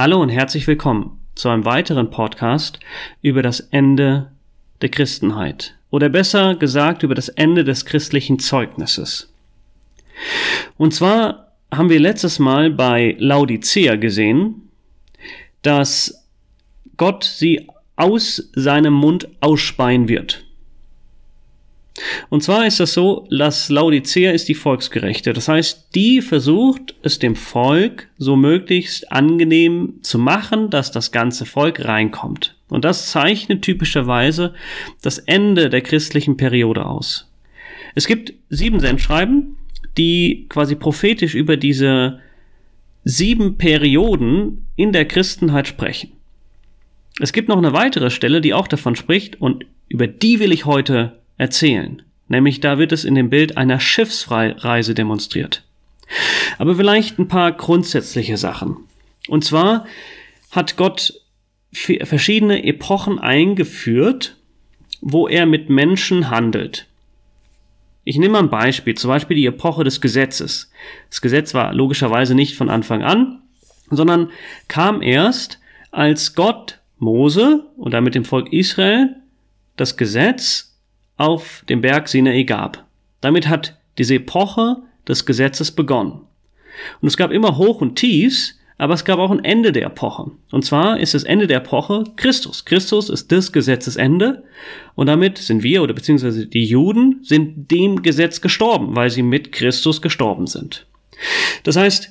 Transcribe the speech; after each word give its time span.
Hallo 0.00 0.22
und 0.22 0.28
herzlich 0.28 0.64
willkommen 0.68 1.18
zu 1.34 1.48
einem 1.48 1.64
weiteren 1.64 2.08
Podcast 2.08 2.78
über 3.20 3.42
das 3.42 3.58
Ende 3.58 4.30
der 4.80 4.90
Christenheit 4.90 5.74
oder 5.90 6.08
besser 6.08 6.54
gesagt 6.54 7.02
über 7.02 7.16
das 7.16 7.28
Ende 7.28 7.64
des 7.64 7.84
christlichen 7.84 8.38
Zeugnisses. 8.38 9.28
Und 10.76 10.94
zwar 10.94 11.52
haben 11.74 11.90
wir 11.90 11.98
letztes 11.98 12.38
Mal 12.38 12.70
bei 12.70 13.16
Laodicea 13.18 13.96
gesehen, 13.96 14.70
dass 15.62 16.28
Gott 16.96 17.24
sie 17.24 17.66
aus 17.96 18.50
seinem 18.54 18.94
Mund 18.94 19.28
ausspeien 19.40 20.06
wird. 20.06 20.44
Und 22.28 22.42
zwar 22.42 22.66
ist 22.66 22.80
das 22.80 22.94
so, 22.94 23.26
dass 23.30 23.68
Laodicea 23.68 24.32
ist 24.32 24.48
die 24.48 24.54
Volksgerechte. 24.54 25.32
Das 25.32 25.48
heißt, 25.48 25.88
die 25.94 26.20
versucht 26.20 26.94
es 27.02 27.18
dem 27.18 27.36
Volk 27.36 28.08
so 28.18 28.36
möglichst 28.36 29.10
angenehm 29.10 29.94
zu 30.02 30.18
machen, 30.18 30.70
dass 30.70 30.92
das 30.92 31.12
ganze 31.12 31.46
Volk 31.46 31.84
reinkommt. 31.84 32.56
Und 32.68 32.84
das 32.84 33.10
zeichnet 33.10 33.62
typischerweise 33.62 34.54
das 35.02 35.18
Ende 35.18 35.70
der 35.70 35.80
christlichen 35.80 36.36
Periode 36.36 36.86
aus. 36.86 37.30
Es 37.94 38.06
gibt 38.06 38.34
sieben 38.50 38.80
Sendschreiben, 38.80 39.56
die 39.96 40.46
quasi 40.48 40.76
prophetisch 40.76 41.34
über 41.34 41.56
diese 41.56 42.20
sieben 43.04 43.56
Perioden 43.56 44.66
in 44.76 44.92
der 44.92 45.06
Christenheit 45.06 45.66
sprechen. 45.66 46.12
Es 47.20 47.32
gibt 47.32 47.48
noch 47.48 47.56
eine 47.56 47.72
weitere 47.72 48.10
Stelle, 48.10 48.40
die 48.40 48.54
auch 48.54 48.68
davon 48.68 48.94
spricht 48.94 49.40
und 49.40 49.64
über 49.88 50.06
die 50.06 50.38
will 50.38 50.52
ich 50.52 50.66
heute 50.66 51.18
erzählen. 51.38 52.02
Nämlich 52.28 52.60
da 52.60 52.78
wird 52.78 52.92
es 52.92 53.04
in 53.04 53.14
dem 53.14 53.30
Bild 53.30 53.56
einer 53.56 53.80
Schiffsreise 53.80 54.94
demonstriert. 54.94 55.64
Aber 56.58 56.76
vielleicht 56.76 57.18
ein 57.18 57.28
paar 57.28 57.52
grundsätzliche 57.52 58.36
Sachen. 58.36 58.76
Und 59.28 59.44
zwar 59.44 59.86
hat 60.50 60.76
Gott 60.76 61.14
verschiedene 61.72 62.64
Epochen 62.64 63.18
eingeführt, 63.18 64.36
wo 65.00 65.28
er 65.28 65.46
mit 65.46 65.70
Menschen 65.70 66.30
handelt. 66.30 66.86
Ich 68.04 68.16
nehme 68.16 68.32
mal 68.32 68.44
ein 68.44 68.50
Beispiel, 68.50 68.94
zum 68.94 69.08
Beispiel 69.08 69.36
die 69.36 69.46
Epoche 69.46 69.84
des 69.84 70.00
Gesetzes. 70.00 70.70
Das 71.10 71.20
Gesetz 71.20 71.52
war 71.52 71.74
logischerweise 71.74 72.34
nicht 72.34 72.56
von 72.56 72.70
Anfang 72.70 73.02
an, 73.02 73.42
sondern 73.90 74.30
kam 74.66 75.02
erst, 75.02 75.60
als 75.90 76.34
Gott 76.34 76.80
Mose 76.98 77.66
und 77.76 77.92
damit 77.92 78.14
dem 78.14 78.24
Volk 78.24 78.52
Israel 78.52 79.16
das 79.76 79.96
Gesetz 79.96 80.67
auf 81.18 81.64
dem 81.68 81.82
Berg 81.82 82.08
Sinai 82.08 82.44
gab. 82.44 82.86
Damit 83.20 83.48
hat 83.48 83.78
diese 83.98 84.14
Epoche 84.14 84.76
des 85.06 85.26
Gesetzes 85.26 85.72
begonnen. 85.72 86.22
Und 87.00 87.08
es 87.08 87.16
gab 87.16 87.32
immer 87.32 87.58
Hoch 87.58 87.80
und 87.80 87.96
Tiefs, 87.96 88.58
aber 88.78 88.94
es 88.94 89.04
gab 89.04 89.18
auch 89.18 89.32
ein 89.32 89.44
Ende 89.44 89.72
der 89.72 89.86
Epoche. 89.86 90.30
Und 90.52 90.64
zwar 90.64 91.00
ist 91.00 91.12
das 91.12 91.24
Ende 91.24 91.48
der 91.48 91.58
Epoche 91.58 92.04
Christus. 92.14 92.64
Christus 92.64 93.10
ist 93.10 93.32
des 93.32 93.52
Gesetzes 93.52 93.96
Ende 93.96 94.44
und 94.94 95.08
damit 95.08 95.38
sind 95.38 95.64
wir 95.64 95.82
oder 95.82 95.94
beziehungsweise 95.94 96.46
die 96.46 96.64
Juden 96.64 97.18
sind 97.24 97.70
dem 97.72 98.02
Gesetz 98.02 98.40
gestorben, 98.40 98.94
weil 98.94 99.10
sie 99.10 99.22
mit 99.22 99.50
Christus 99.50 100.00
gestorben 100.00 100.46
sind. 100.46 100.86
Das 101.64 101.76
heißt, 101.76 102.10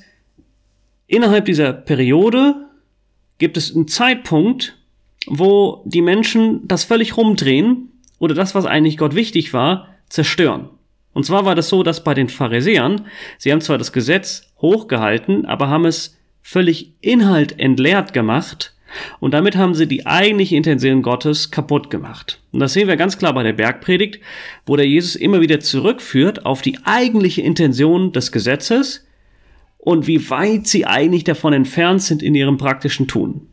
innerhalb 1.06 1.46
dieser 1.46 1.72
Periode 1.72 2.68
gibt 3.38 3.56
es 3.56 3.74
einen 3.74 3.88
Zeitpunkt, 3.88 4.76
wo 5.26 5.82
die 5.86 6.02
Menschen 6.02 6.68
das 6.68 6.84
völlig 6.84 7.16
rumdrehen 7.16 7.88
oder 8.18 8.34
das, 8.34 8.54
was 8.54 8.66
eigentlich 8.66 8.96
Gott 8.96 9.14
wichtig 9.14 9.52
war, 9.52 9.88
zerstören. 10.08 10.70
Und 11.12 11.24
zwar 11.24 11.44
war 11.44 11.54
das 11.54 11.68
so, 11.68 11.82
dass 11.82 12.04
bei 12.04 12.14
den 12.14 12.28
Pharisäern, 12.28 13.06
sie 13.38 13.52
haben 13.52 13.60
zwar 13.60 13.78
das 13.78 13.92
Gesetz 13.92 14.52
hochgehalten, 14.60 15.46
aber 15.46 15.68
haben 15.68 15.84
es 15.84 16.16
völlig 16.42 16.92
Inhalt 17.00 17.58
entleert 17.58 18.12
gemacht 18.12 18.74
und 19.20 19.34
damit 19.34 19.56
haben 19.56 19.74
sie 19.74 19.86
die 19.86 20.06
eigentliche 20.06 20.56
Intention 20.56 21.02
Gottes 21.02 21.50
kaputt 21.50 21.90
gemacht. 21.90 22.40
Und 22.52 22.60
das 22.60 22.72
sehen 22.72 22.88
wir 22.88 22.96
ganz 22.96 23.18
klar 23.18 23.34
bei 23.34 23.42
der 23.42 23.52
Bergpredigt, 23.52 24.20
wo 24.66 24.76
der 24.76 24.86
Jesus 24.86 25.14
immer 25.14 25.40
wieder 25.40 25.60
zurückführt 25.60 26.46
auf 26.46 26.62
die 26.62 26.78
eigentliche 26.84 27.42
Intention 27.42 28.12
des 28.12 28.32
Gesetzes 28.32 29.06
und 29.78 30.06
wie 30.06 30.30
weit 30.30 30.66
sie 30.66 30.86
eigentlich 30.86 31.24
davon 31.24 31.52
entfernt 31.52 32.02
sind 32.02 32.22
in 32.22 32.34
ihrem 32.34 32.58
praktischen 32.58 33.08
Tun. 33.08 33.46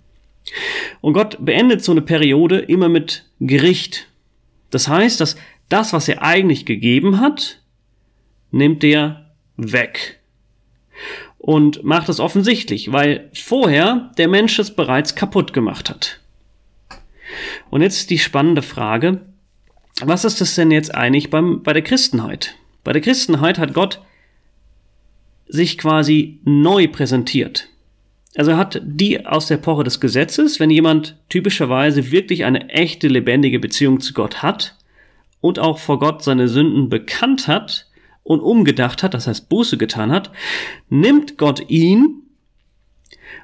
Und 1.01 1.13
Gott 1.13 1.43
beendet 1.43 1.83
so 1.83 1.91
eine 1.91 2.01
Periode 2.01 2.59
immer 2.59 2.89
mit 2.89 3.25
Gericht, 3.39 4.07
das 4.69 4.87
heißt, 4.87 5.19
dass 5.21 5.35
das, 5.69 5.93
was 5.93 6.07
er 6.07 6.21
eigentlich 6.21 6.65
gegeben 6.65 7.19
hat, 7.19 7.61
nimmt 8.51 8.83
er 8.83 9.31
weg. 9.57 10.19
Und 11.37 11.83
macht 11.83 12.09
es 12.09 12.19
offensichtlich, 12.19 12.91
weil 12.91 13.29
vorher 13.33 14.11
der 14.17 14.27
Mensch 14.27 14.57
es 14.57 14.75
bereits 14.75 15.15
kaputt 15.15 15.53
gemacht 15.53 15.89
hat. 15.89 16.19
Und 17.69 17.81
jetzt 17.81 18.09
die 18.09 18.19
spannende 18.19 18.61
Frage, 18.61 19.21
was 20.01 20.25
ist 20.25 20.41
das 20.41 20.55
denn 20.55 20.71
jetzt 20.71 20.93
eigentlich 20.93 21.29
beim, 21.29 21.63
bei 21.63 21.73
der 21.73 21.81
Christenheit? 21.81 22.55
Bei 22.83 22.93
der 22.93 23.01
Christenheit 23.01 23.59
hat 23.59 23.73
Gott 23.73 24.01
sich 25.47 25.77
quasi 25.77 26.39
neu 26.43 26.87
präsentiert. 26.87 27.69
Also 28.35 28.51
er 28.51 28.57
hat 28.57 28.81
die 28.83 29.25
aus 29.25 29.47
der 29.47 29.57
Epoche 29.57 29.83
des 29.83 29.99
Gesetzes, 29.99 30.59
wenn 30.59 30.69
jemand 30.69 31.17
typischerweise 31.29 32.11
wirklich 32.11 32.43
eine 32.43 32.69
echte, 32.69 33.07
lebendige 33.07 33.59
Beziehung 33.59 34.01
zu 34.01 34.13
Gott 34.13 34.43
hat 34.43 34.75
und 35.39 35.59
auch 35.59 35.79
vor 35.79 35.99
Gott 35.99 36.23
seine 36.23 36.47
Sünden 36.47 36.89
bekannt 36.89 37.47
hat 37.47 37.87
und 38.23 38.41
umgedacht 38.41 39.03
hat, 39.03 39.13
das 39.13 39.27
heißt 39.27 39.47
Buße 39.47 39.77
getan 39.77 40.11
hat, 40.11 40.31
nimmt 40.89 41.37
Gott 41.37 41.69
ihn 41.69 42.23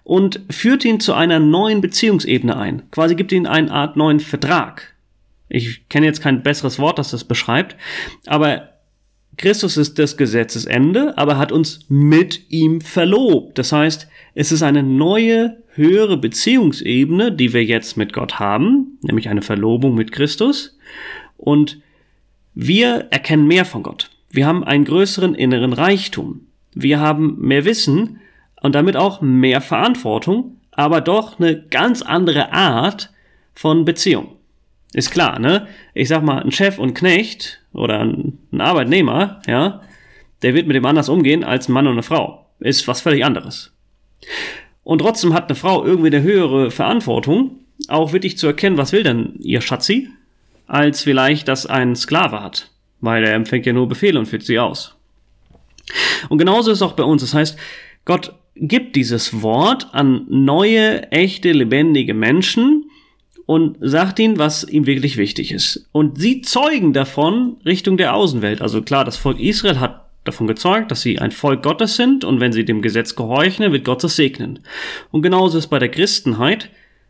und 0.04 0.42
führt 0.50 0.84
ihn 0.84 1.00
zu 1.00 1.14
einer 1.14 1.40
neuen 1.40 1.80
Beziehungsebene 1.80 2.58
ein. 2.58 2.84
Quasi 2.92 3.16
gibt 3.16 3.32
ihn 3.32 3.48
eine 3.48 3.72
Art 3.72 3.96
neuen 3.96 4.20
Vertrag. 4.20 4.96
Ich 5.48 5.88
kenne 5.90 6.06
jetzt 6.06 6.22
kein 6.22 6.44
besseres 6.44 6.80
Wort, 6.80 6.98
das 6.98 7.12
das 7.12 7.24
beschreibt, 7.24 7.76
aber 8.26 8.71
Christus 9.38 9.78
ist 9.78 9.98
das 9.98 10.18
Gesetzesende, 10.18 11.18
aber 11.18 11.38
hat 11.38 11.52
uns 11.52 11.80
mit 11.88 12.50
ihm 12.50 12.82
verlobt. 12.82 13.58
Das 13.58 13.72
heißt, 13.72 14.08
es 14.36 14.52
ist 14.52 14.62
eine 14.62 14.84
neue, 14.84 15.58
höhere 15.74 16.18
Beziehungsebene, 16.18 17.32
die 17.32 17.54
wir 17.54 17.64
jetzt 17.64 17.98
mit 17.98 18.14
Gott 18.14 18.40
haben, 18.40 18.98
nämlich 19.02 19.30
eine 19.30 19.42
Verlobung 19.42 19.96
mit 19.96 20.12
Christus. 20.12 20.78
Und 21.38 21.82
wir 22.54 23.08
erkennen 23.12 23.48
mehr 23.48 23.66
von 23.66 23.84
Gott. 23.84 24.10
Wir 24.30 24.46
haben 24.46 24.64
einen 24.64 24.86
größeren 24.86 25.36
inneren 25.36 25.74
Reichtum. 25.74 26.48
Wir 26.74 27.00
haben 27.00 27.38
mehr 27.40 27.66
Wissen 27.66 28.20
und 28.62 28.76
damit 28.76 28.96
auch 28.96 29.22
mehr 29.22 29.62
Verantwortung, 29.62 30.58
aber 30.72 31.02
doch 31.02 31.40
eine 31.40 31.62
ganz 31.64 32.02
andere 32.02 32.54
Art 32.54 33.12
von 33.54 33.86
Beziehung. 33.86 34.36
Ist 34.94 35.12
klar, 35.12 35.40
ne? 35.40 35.68
Ich 35.94 36.10
sag 36.10 36.24
mal, 36.24 36.42
ein 36.44 36.52
Chef 36.52 36.78
und 36.78 36.94
Knecht 36.94 37.61
oder 37.74 38.00
ein 38.00 38.38
Arbeitnehmer, 38.58 39.42
ja, 39.48 39.82
der 40.42 40.54
wird 40.54 40.68
mit 40.68 40.76
dem 40.76 40.86
anders 40.86 41.10
umgehen 41.10 41.44
als 41.44 41.70
ein 41.70 41.74
Mann 41.74 41.88
und 41.88 41.94
eine 41.94 42.04
Frau. 42.04 42.46
Ist 42.60 42.88
was 42.88 43.02
völlig 43.02 43.26
anderes. 43.26 43.74
Und 44.84 45.00
trotzdem 45.00 45.34
hat 45.34 45.50
eine 45.50 45.56
Frau 45.56 45.86
irgendwie 45.86 46.08
eine 46.08 46.22
höhere 46.22 46.72
Verantwortung, 46.72 47.60
auch 47.88 48.14
wirklich 48.14 48.38
zu 48.38 48.48
erkennen, 48.48 48.78
was 48.78 48.92
will 48.92 49.04
denn 49.04 49.36
ihr 49.40 49.62
Schatzi, 49.62 50.10
als 50.68 51.04
vielleicht 51.04 51.48
das 51.48 51.66
ein 51.66 51.96
Sklave 51.96 52.42
hat, 52.42 52.72
weil 53.00 53.24
er 53.24 53.34
empfängt 53.34 53.66
ja 53.66 53.74
nur 53.74 53.88
Befehle 53.88 54.20
und 54.20 54.28
führt 54.28 54.44
sie 54.44 54.60
aus. 54.60 54.96
Und 56.30 56.38
genauso 56.38 56.72
ist 56.72 56.78
es 56.78 56.82
auch 56.82 56.94
bei 56.94 57.04
uns. 57.04 57.22
Das 57.22 57.34
heißt, 57.34 57.58
Gott 58.06 58.34
gibt 58.56 58.96
dieses 58.96 59.42
Wort 59.42 59.88
an 59.94 60.26
neue, 60.30 61.12
echte, 61.12 61.52
lebendige 61.52 62.14
Menschen, 62.14 62.91
und 63.52 63.76
sagt 63.82 64.18
ihnen, 64.18 64.38
was 64.38 64.64
ihm 64.64 64.86
wirklich 64.86 65.18
wichtig 65.18 65.52
ist. 65.52 65.86
Und 65.92 66.18
sie 66.18 66.42
zeugen 66.42 66.94
davon 66.94 67.58
Richtung 67.66 67.98
der 67.98 68.16
Außenwelt. 68.16 68.62
Also 68.62 68.82
klar, 68.82 69.04
das 69.04 69.18
Volk 69.18 69.42
Israel 69.42 69.82
hat 69.82 70.06
davon 70.24 70.48
gezeugt, 70.48 70.90
dass 70.90 71.02
sie 71.02 71.20
ein 71.20 71.32
Volk 71.32 71.62
Gottes 71.62 71.98
sind 71.98 72.24
und 72.24 72.40
wenn 72.40 72.54
sie 72.54 72.64
dem 72.64 72.82
Gesetz 72.82 73.14
gehorchen, 73.14 73.70
wird 73.74 73.84
Gott 73.84 74.06
das 74.06 74.16
segnen. 74.16 74.60
Und 75.12 75.22
genauso 75.22 75.58
ist 75.58 75.68
bei 75.68 75.80
der 75.80 75.90
Christenheit, 75.90 76.70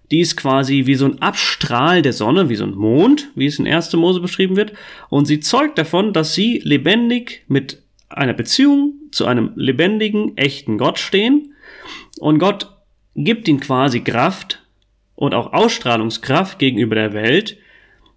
die 0.10 0.20
ist 0.20 0.36
quasi 0.36 0.88
wie 0.88 0.96
so 0.96 1.06
ein 1.06 1.22
Abstrahl 1.22 2.02
der 2.02 2.14
Sonne, 2.14 2.50
wie 2.50 2.56
so 2.56 2.64
ein 2.64 2.74
Mond, 2.74 3.30
wie 3.36 3.46
es 3.46 3.60
in 3.60 3.68
1. 3.68 3.94
Mose 3.94 4.20
beschrieben 4.20 4.56
wird. 4.56 4.74
Und 5.10 5.26
sie 5.26 5.42
zeugt 5.42 5.78
davon, 5.78 6.12
dass 6.12 6.34
sie 6.34 6.60
lebendig 6.64 7.44
mit 7.50 7.84
einer 8.10 8.34
Beziehung 8.34 8.96
zu 9.12 9.28
einem 9.28 9.52
lebendigen, 9.54 10.36
echten 10.38 10.80
Gott 10.80 10.98
stehen. 10.98 11.54
Und 12.20 12.40
Gott 12.40 12.68
gibt 13.16 13.48
ihnen 13.48 13.60
quasi 13.60 14.00
Kraft, 14.00 14.61
und 15.22 15.36
auch 15.36 15.54
Ausstrahlungskraft 15.54 16.58
gegenüber 16.58 16.96
der 16.96 17.14
Welt, 17.14 17.56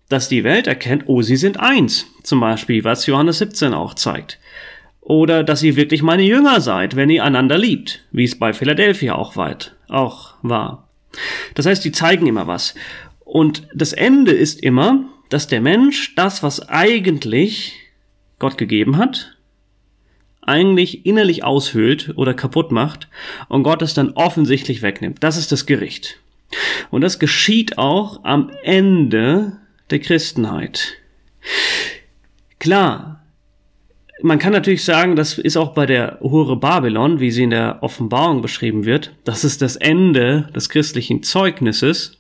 dass 0.09 0.31
die 0.31 0.43
Welt 0.43 0.67
erkennt, 0.67 1.05
oh, 1.07 1.21
sie 1.21 1.37
sind 1.37 1.61
eins, 1.61 2.07
zum 2.23 2.41
Beispiel, 2.41 2.83
was 2.83 3.05
Johannes 3.05 3.41
17 3.41 3.75
auch 3.75 3.93
zeigt. 3.93 4.39
Oder 5.03 5.45
dass 5.45 5.63
ihr 5.63 5.77
wirklich 5.77 6.03
meine 6.03 6.23
Jünger 6.23 6.63
seid, 6.63 6.97
wenn 6.97 7.11
ihr 7.11 7.23
einander 7.23 7.59
liebt, 7.59 8.07
wie 8.11 8.25
es 8.25 8.39
bei 8.39 8.55
Philadelphia 8.55 9.17
auch 9.17 9.37
weit, 9.37 9.77
auch 9.87 10.33
war. 10.41 10.89
Das 11.55 11.67
heißt, 11.67 11.85
die 11.85 11.93
zeigen 11.93 12.27
immer 12.27 12.47
was. 12.47 12.75
Und 13.23 13.69
das 13.75 13.93
Ende 13.93 14.33
ist 14.33 14.63
immer, 14.63 15.05
dass 15.29 15.47
der 15.47 15.61
Mensch 15.61 16.15
das, 16.15 16.43
was 16.43 16.71
eigentlich 16.71 17.75
Gott 18.39 18.57
gegeben 18.57 18.97
hat, 18.97 19.37
eigentlich 20.41 21.05
innerlich 21.05 21.45
aushöhlt 21.45 22.15
oder 22.17 22.33
kaputt 22.33 22.73
macht 22.73 23.09
und 23.51 23.63
Gott 23.63 23.83
es 23.83 23.93
dann 23.93 24.13
offensichtlich 24.13 24.81
wegnimmt. 24.81 25.23
Das 25.23 25.37
ist 25.37 25.53
das 25.53 25.67
Gericht. 25.67 26.19
Und 26.91 27.03
das 27.03 27.19
geschieht 27.19 27.79
auch 27.79 28.25
am 28.25 28.51
Ende 28.63 29.59
der 29.91 29.99
Christenheit. 29.99 30.95
Klar, 32.59 33.25
man 34.23 34.39
kann 34.39 34.53
natürlich 34.53 34.85
sagen, 34.85 35.17
das 35.17 35.39
ist 35.39 35.57
auch 35.57 35.75
bei 35.75 35.87
der 35.87 36.19
Hure 36.21 36.57
Babylon, 36.57 37.21
wie 37.21 37.31
sie 37.31 37.43
in 37.43 37.51
der 37.51 37.83
Offenbarung 37.83 38.41
beschrieben 38.43 38.85
wird, 38.85 39.13
das 39.25 39.45
ist 39.45 39.61
das 39.61 39.77
Ende 39.77 40.49
des 40.55 40.69
christlichen 40.69 41.23
Zeugnisses, 41.23 42.19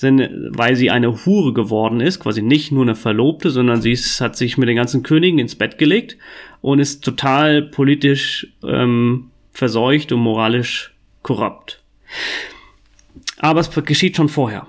weil 0.00 0.76
sie 0.76 0.90
eine 0.90 1.24
Hure 1.26 1.52
geworden 1.52 2.00
ist, 2.00 2.20
quasi 2.20 2.42
nicht 2.42 2.72
nur 2.72 2.82
eine 2.82 2.94
Verlobte, 2.94 3.50
sondern 3.50 3.82
sie 3.82 3.92
ist, 3.92 4.20
hat 4.20 4.36
sich 4.36 4.56
mit 4.56 4.68
den 4.68 4.76
ganzen 4.76 5.02
Königen 5.02 5.38
ins 5.38 5.54
Bett 5.54 5.78
gelegt 5.78 6.16
und 6.60 6.78
ist 6.78 7.04
total 7.04 7.62
politisch 7.62 8.48
ähm, 8.64 9.30
verseucht 9.52 10.12
und 10.12 10.20
moralisch 10.20 10.94
korrupt. 11.22 11.82
Aber 13.42 13.58
es 13.58 13.70
geschieht 13.84 14.16
schon 14.16 14.28
vorher. 14.28 14.68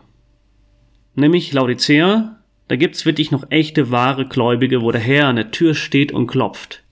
Nämlich 1.13 1.53
Laodicea, 1.53 2.39
da 2.67 2.75
gibt's 2.75 3.05
wirklich 3.05 3.29
noch 3.29 3.51
echte, 3.51 3.91
wahre 3.91 4.25
Gläubige, 4.25 4.81
wo 4.81 4.91
der 4.91 4.99
Herr 4.99 5.27
an 5.27 5.35
der 5.35 5.51
Tür 5.51 5.75
steht 5.75 6.11
und 6.11 6.25
klopft. 6.25 6.83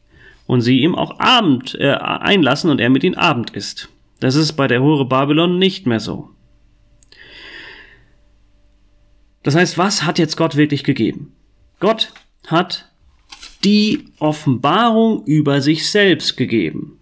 Und 0.45 0.61
sie 0.61 0.81
ihm 0.81 0.93
auch 0.93 1.19
Abend 1.19 1.75
äh, 1.79 1.93
einlassen 1.93 2.69
und 2.69 2.79
er 2.79 2.91
mit 2.91 3.03
ihnen 3.03 3.15
Abend 3.15 3.49
isst. 3.49 3.89
Das 4.19 4.35
ist 4.35 4.53
bei 4.53 4.67
der 4.67 4.83
Hure 4.83 5.05
Babylon 5.05 5.57
nicht 5.57 5.87
mehr 5.87 5.99
so. 5.99 6.29
Das 9.41 9.55
heißt, 9.55 9.79
was 9.79 10.03
hat 10.03 10.19
jetzt 10.19 10.37
Gott 10.37 10.55
wirklich 10.55 10.83
gegeben? 10.83 11.33
Gott 11.79 12.13
hat 12.45 12.91
die 13.63 14.05
Offenbarung 14.19 15.25
über 15.25 15.61
sich 15.61 15.89
selbst 15.89 16.37
gegeben. 16.37 16.99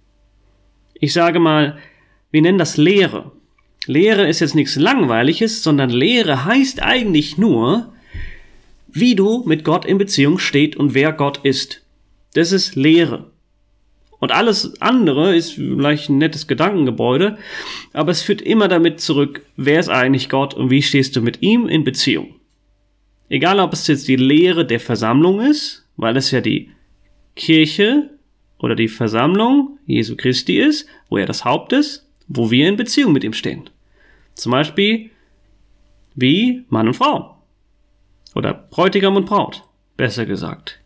Ich 0.93 1.11
sage 1.11 1.39
mal, 1.39 1.77
wir 2.31 2.41
nennen 2.41 2.57
das 2.57 2.77
Lehre. 2.77 3.33
Lehre 3.85 4.27
ist 4.27 4.39
jetzt 4.39 4.55
nichts 4.55 4.75
Langweiliges, 4.75 5.63
sondern 5.63 5.89
Lehre 5.89 6.45
heißt 6.45 6.81
eigentlich 6.81 7.37
nur, 7.37 7.93
wie 8.87 9.15
du 9.15 9.43
mit 9.45 9.63
Gott 9.63 9.85
in 9.85 9.97
Beziehung 9.97 10.39
steht 10.39 10.75
und 10.75 10.93
wer 10.93 11.13
Gott 11.13 11.39
ist. 11.43 11.81
Das 12.33 12.51
ist 12.51 12.75
Lehre. 12.75 13.31
Und 14.19 14.31
alles 14.33 14.81
andere 14.81 15.35
ist 15.35 15.53
vielleicht 15.53 16.09
ein 16.09 16.17
nettes 16.17 16.47
Gedankengebäude, 16.47 17.37
aber 17.93 18.11
es 18.11 18.21
führt 18.21 18.41
immer 18.41 18.67
damit 18.67 18.99
zurück, 18.99 19.45
wer 19.55 19.79
ist 19.79 19.89
eigentlich 19.89 20.27
Gott 20.27 20.53
und 20.53 20.69
wie 20.69 20.81
stehst 20.81 21.15
du 21.15 21.21
mit 21.21 21.41
ihm 21.41 21.69
in 21.69 21.85
Beziehung. 21.85 22.35
Egal, 23.29 23.59
ob 23.59 23.73
es 23.73 23.87
jetzt 23.87 24.07
die 24.07 24.17
Lehre 24.17 24.65
der 24.65 24.79
Versammlung 24.79 25.39
ist, 25.39 25.85
weil 25.95 26.17
es 26.17 26.31
ja 26.31 26.41
die 26.41 26.71
Kirche 27.35 28.09
oder 28.57 28.75
die 28.75 28.89
Versammlung 28.89 29.79
Jesu 29.85 30.17
Christi 30.17 30.59
ist, 30.59 30.87
wo 31.07 31.17
er 31.17 31.25
das 31.25 31.45
Haupt 31.45 31.71
ist, 31.71 32.08
wo 32.29 32.49
wir 32.51 32.69
in 32.69 32.77
Beziehung 32.77 33.11
mit 33.11 33.25
ihm 33.25 33.33
stehen. 33.33 33.69
Zum 34.35 34.53
Beispiel 34.53 35.09
wie 36.15 36.63
Mann 36.69 36.87
und 36.87 36.93
Frau. 36.93 37.43
Oder 38.35 38.53
Bräutigam 38.53 39.17
und 39.17 39.25
Braut, 39.25 39.63
besser 39.97 40.25
gesagt. 40.25 40.79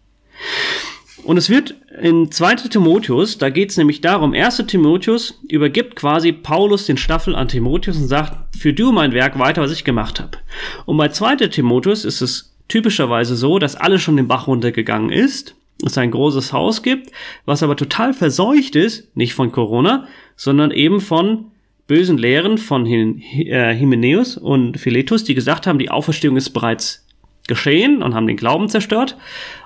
Und 1.23 1.37
es 1.37 1.49
wird 1.49 1.75
in 2.01 2.31
2. 2.31 2.55
Timotheus, 2.69 3.37
da 3.37 3.49
geht 3.49 3.69
es 3.69 3.77
nämlich 3.77 4.01
darum, 4.01 4.33
1. 4.33 4.63
Timotheus 4.67 5.39
übergibt 5.47 5.95
quasi 5.95 6.31
Paulus 6.31 6.85
den 6.85 6.97
Staffel 6.97 7.35
an 7.35 7.47
Timotheus 7.47 7.97
und 7.97 8.07
sagt, 8.07 8.55
für 8.55 8.73
du 8.73 8.91
mein 8.91 9.13
Werk 9.13 9.39
weiter, 9.39 9.61
was 9.61 9.71
ich 9.71 9.83
gemacht 9.83 10.19
habe. 10.19 10.37
Und 10.85 10.97
bei 10.97 11.09
2. 11.09 11.35
Timotheus 11.47 12.03
ist 12.03 12.21
es 12.21 12.55
typischerweise 12.67 13.35
so, 13.35 13.59
dass 13.59 13.75
alles 13.75 14.01
schon 14.01 14.17
den 14.17 14.27
Bach 14.27 14.47
runtergegangen 14.47 15.11
ist, 15.11 15.55
es 15.85 15.97
ein 15.97 16.11
großes 16.11 16.53
Haus 16.53 16.83
gibt, 16.83 17.11
was 17.45 17.63
aber 17.63 17.75
total 17.75 18.13
verseucht 18.13 18.75
ist, 18.75 19.15
nicht 19.15 19.33
von 19.33 19.51
Corona, 19.51 20.07
sondern 20.35 20.71
eben 20.71 21.01
von 21.01 21.51
bösen 21.87 22.17
Lehren 22.17 22.57
von 22.57 22.85
äh, 22.85 23.75
Hymenäus 23.77 24.37
und 24.37 24.79
Philetus, 24.79 25.23
die 25.23 25.35
gesagt 25.35 25.67
haben, 25.67 25.79
die 25.79 25.91
Auferstehung 25.91 26.37
ist 26.37 26.51
bereits 26.51 27.05
geschehen 27.47 28.01
und 28.01 28.15
haben 28.15 28.27
den 28.27 28.37
Glauben 28.37 28.69
zerstört. 28.69 29.17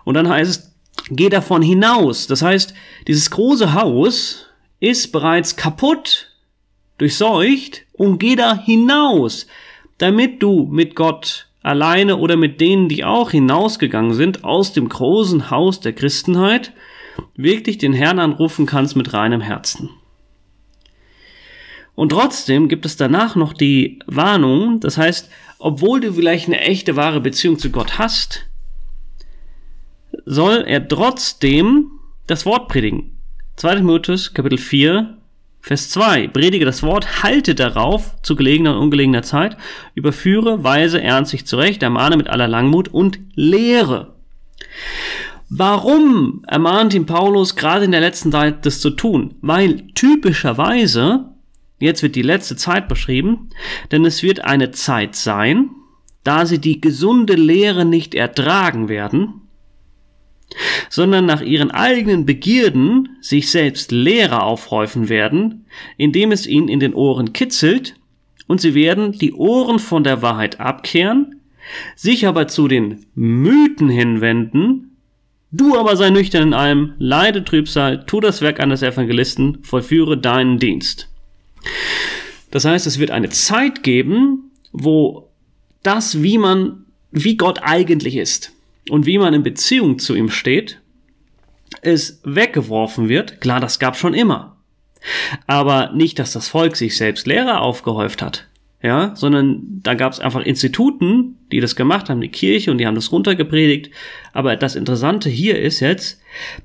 Und 0.04 0.16
dann 0.16 0.28
heißt 0.28 0.50
es, 0.50 0.76
geh 1.10 1.30
davon 1.30 1.62
hinaus. 1.62 2.28
Das 2.28 2.42
heißt, 2.42 2.74
dieses 3.08 3.30
große 3.30 3.74
Haus 3.74 4.48
ist 4.80 5.12
bereits 5.12 5.56
kaputt, 5.56 6.32
durchseucht 6.98 7.84
und 7.94 8.20
geh 8.20 8.36
da 8.36 8.58
hinaus, 8.58 9.48
damit 9.98 10.42
du 10.42 10.68
mit 10.72 10.96
Gott 10.96 11.47
alleine 11.68 12.18
oder 12.18 12.38
mit 12.38 12.62
denen, 12.62 12.88
die 12.88 13.04
auch 13.04 13.32
hinausgegangen 13.32 14.14
sind 14.14 14.44
aus 14.44 14.72
dem 14.72 14.88
großen 14.88 15.52
Haus 15.52 15.82
der 15.82 15.94
Christenheit, 15.94 16.72
wirklich 17.36 17.78
den 17.78 17.94
Herrn 17.94 18.20
anrufen 18.20 18.66
kannst 18.66 18.96
mit 18.96 19.14
reinem 19.14 19.42
Herzen. 19.42 19.90
Und 21.94 22.10
trotzdem 22.10 22.70
gibt 22.70 22.86
es 22.86 22.96
danach 22.96 23.36
noch 23.36 23.54
die 23.54 24.00
Warnung, 24.06 24.80
das 24.80 24.98
heißt, 24.98 25.30
obwohl 25.60 26.00
du 26.00 26.14
vielleicht 26.14 26.48
eine 26.48 26.62
echte 26.62 26.96
wahre 26.96 27.20
Beziehung 27.20 27.58
zu 27.58 27.70
Gott 27.70 27.98
hast, 27.98 28.46
soll 30.26 30.64
er 30.68 30.88
trotzdem 30.88 31.92
das 32.28 32.46
Wort 32.46 32.70
predigen. 32.70 33.18
2. 33.58 33.78
Timotheus 33.78 34.34
Kapitel 34.34 34.58
4 34.58 35.18
Vers 35.68 35.90
2. 35.90 36.30
Predige 36.30 36.64
das 36.64 36.82
Wort, 36.82 37.24
halte 37.24 37.54
darauf 37.54 38.16
zu 38.22 38.38
gelegener 38.38 38.78
und 38.78 38.84
ungelegener 38.84 39.22
Zeit, 39.22 39.58
überführe, 39.96 40.64
weise 40.64 41.02
ernstlich 41.02 41.46
zurecht, 41.46 41.84
ermahne 41.84 42.16
mit 42.16 42.30
aller 42.30 42.48
Langmut 42.48 42.88
und 42.88 43.20
lehre. 43.36 44.16
Warum 45.50 46.46
ermahnt 46.48 46.94
ihn 46.94 47.06
Paulus 47.06 47.58
gerade 47.58 47.84
in 47.84 47.92
der 47.92 48.00
letzten 48.00 48.32
Zeit 48.32 48.66
das 48.66 48.80
zu 48.80 48.92
tun? 48.92 49.36
Weil 49.42 49.88
typischerweise, 49.94 51.34
jetzt 51.80 52.02
wird 52.02 52.16
die 52.16 52.22
letzte 52.22 52.56
Zeit 52.56 52.88
beschrieben, 52.88 53.50
denn 53.92 54.06
es 54.06 54.24
wird 54.24 54.46
eine 54.46 54.72
Zeit 54.72 55.18
sein, 55.18 55.72
da 56.24 56.46
sie 56.46 56.60
die 56.60 56.80
gesunde 56.80 57.36
Lehre 57.36 57.84
nicht 57.84 58.16
ertragen 58.16 58.88
werden, 58.88 59.42
sondern 60.90 61.26
nach 61.26 61.42
ihren 61.42 61.72
eigenen 61.72 62.26
Begierden 62.26 63.17
sich 63.28 63.52
selbst 63.52 63.92
Lehrer 63.92 64.44
aufhäufen 64.44 65.10
werden, 65.10 65.66
indem 65.98 66.32
es 66.32 66.48
ihnen 66.48 66.70
in 66.70 66.80
den 66.80 66.94
Ohren 66.94 67.34
kitzelt, 67.34 67.96
und 68.48 68.62
sie 68.62 68.74
werden 68.74 69.12
die 69.12 69.34
Ohren 69.34 69.80
von 69.80 70.06
der 70.06 70.22
Wahrheit 70.22 70.62
abkehren, 70.62 71.42
sich 71.98 72.26
aber 72.26 72.48
zu 72.48 72.70
den 72.70 73.06
Mythen 73.16 73.90
hinwenden, 73.90 74.96
du 75.52 75.78
aber 75.78 75.98
sei 75.98 76.10
nüchtern 76.10 76.44
in 76.44 76.54
allem, 76.54 76.94
leide 77.00 77.44
Trübsal, 77.44 78.06
tu 78.06 78.22
das 78.22 78.42
Werk 78.42 78.62
eines 78.62 78.82
Evangelisten, 78.82 79.58
vollführe 79.62 80.18
deinen 80.18 80.58
Dienst. 80.58 81.10
Das 82.52 82.64
heißt, 82.64 82.88
es 82.88 82.98
wird 82.98 83.12
eine 83.12 83.30
Zeit 83.30 83.84
geben, 83.84 84.52
wo 84.72 85.28
das, 85.84 86.24
wie 86.24 86.38
man, 86.38 86.86
wie 87.12 87.36
Gott 87.36 87.60
eigentlich 87.62 88.16
ist, 88.16 88.54
und 88.90 89.06
wie 89.06 89.18
man 89.18 89.34
in 89.34 89.44
Beziehung 89.44 90.00
zu 90.00 90.16
ihm 90.16 90.30
steht, 90.30 90.80
es 91.82 92.22
weggeworfen 92.24 93.10
wird. 93.10 93.42
Klar, 93.42 93.60
das 93.60 93.80
gab 93.80 93.96
schon 93.96 94.14
immer. 94.14 94.58
Aber 95.46 95.92
nicht, 95.94 96.20
dass 96.20 96.34
das 96.34 96.48
Volk 96.48 96.76
sich 96.76 96.98
selbst 96.98 97.28
Lehrer 97.28 97.62
aufgehäuft 97.62 98.22
hat, 98.22 98.48
ja, 98.82 99.16
sondern 99.16 99.82
da 99.84 99.94
gab 99.94 100.14
es 100.14 100.20
einfach 100.20 100.42
Instituten, 100.42 101.38
die 101.52 101.60
das 101.60 101.76
gemacht 101.76 102.10
haben, 102.10 102.22
die 102.22 102.30
Kirche, 102.30 102.72
und 102.72 102.78
die 102.78 102.88
haben 102.88 102.96
das 102.96 103.12
runtergepredigt. 103.12 103.92
Aber 104.34 104.56
das 104.56 104.76
Interessante 104.76 105.30
hier 105.30 105.60
ist 105.60 105.80
jetzt, 105.80 106.22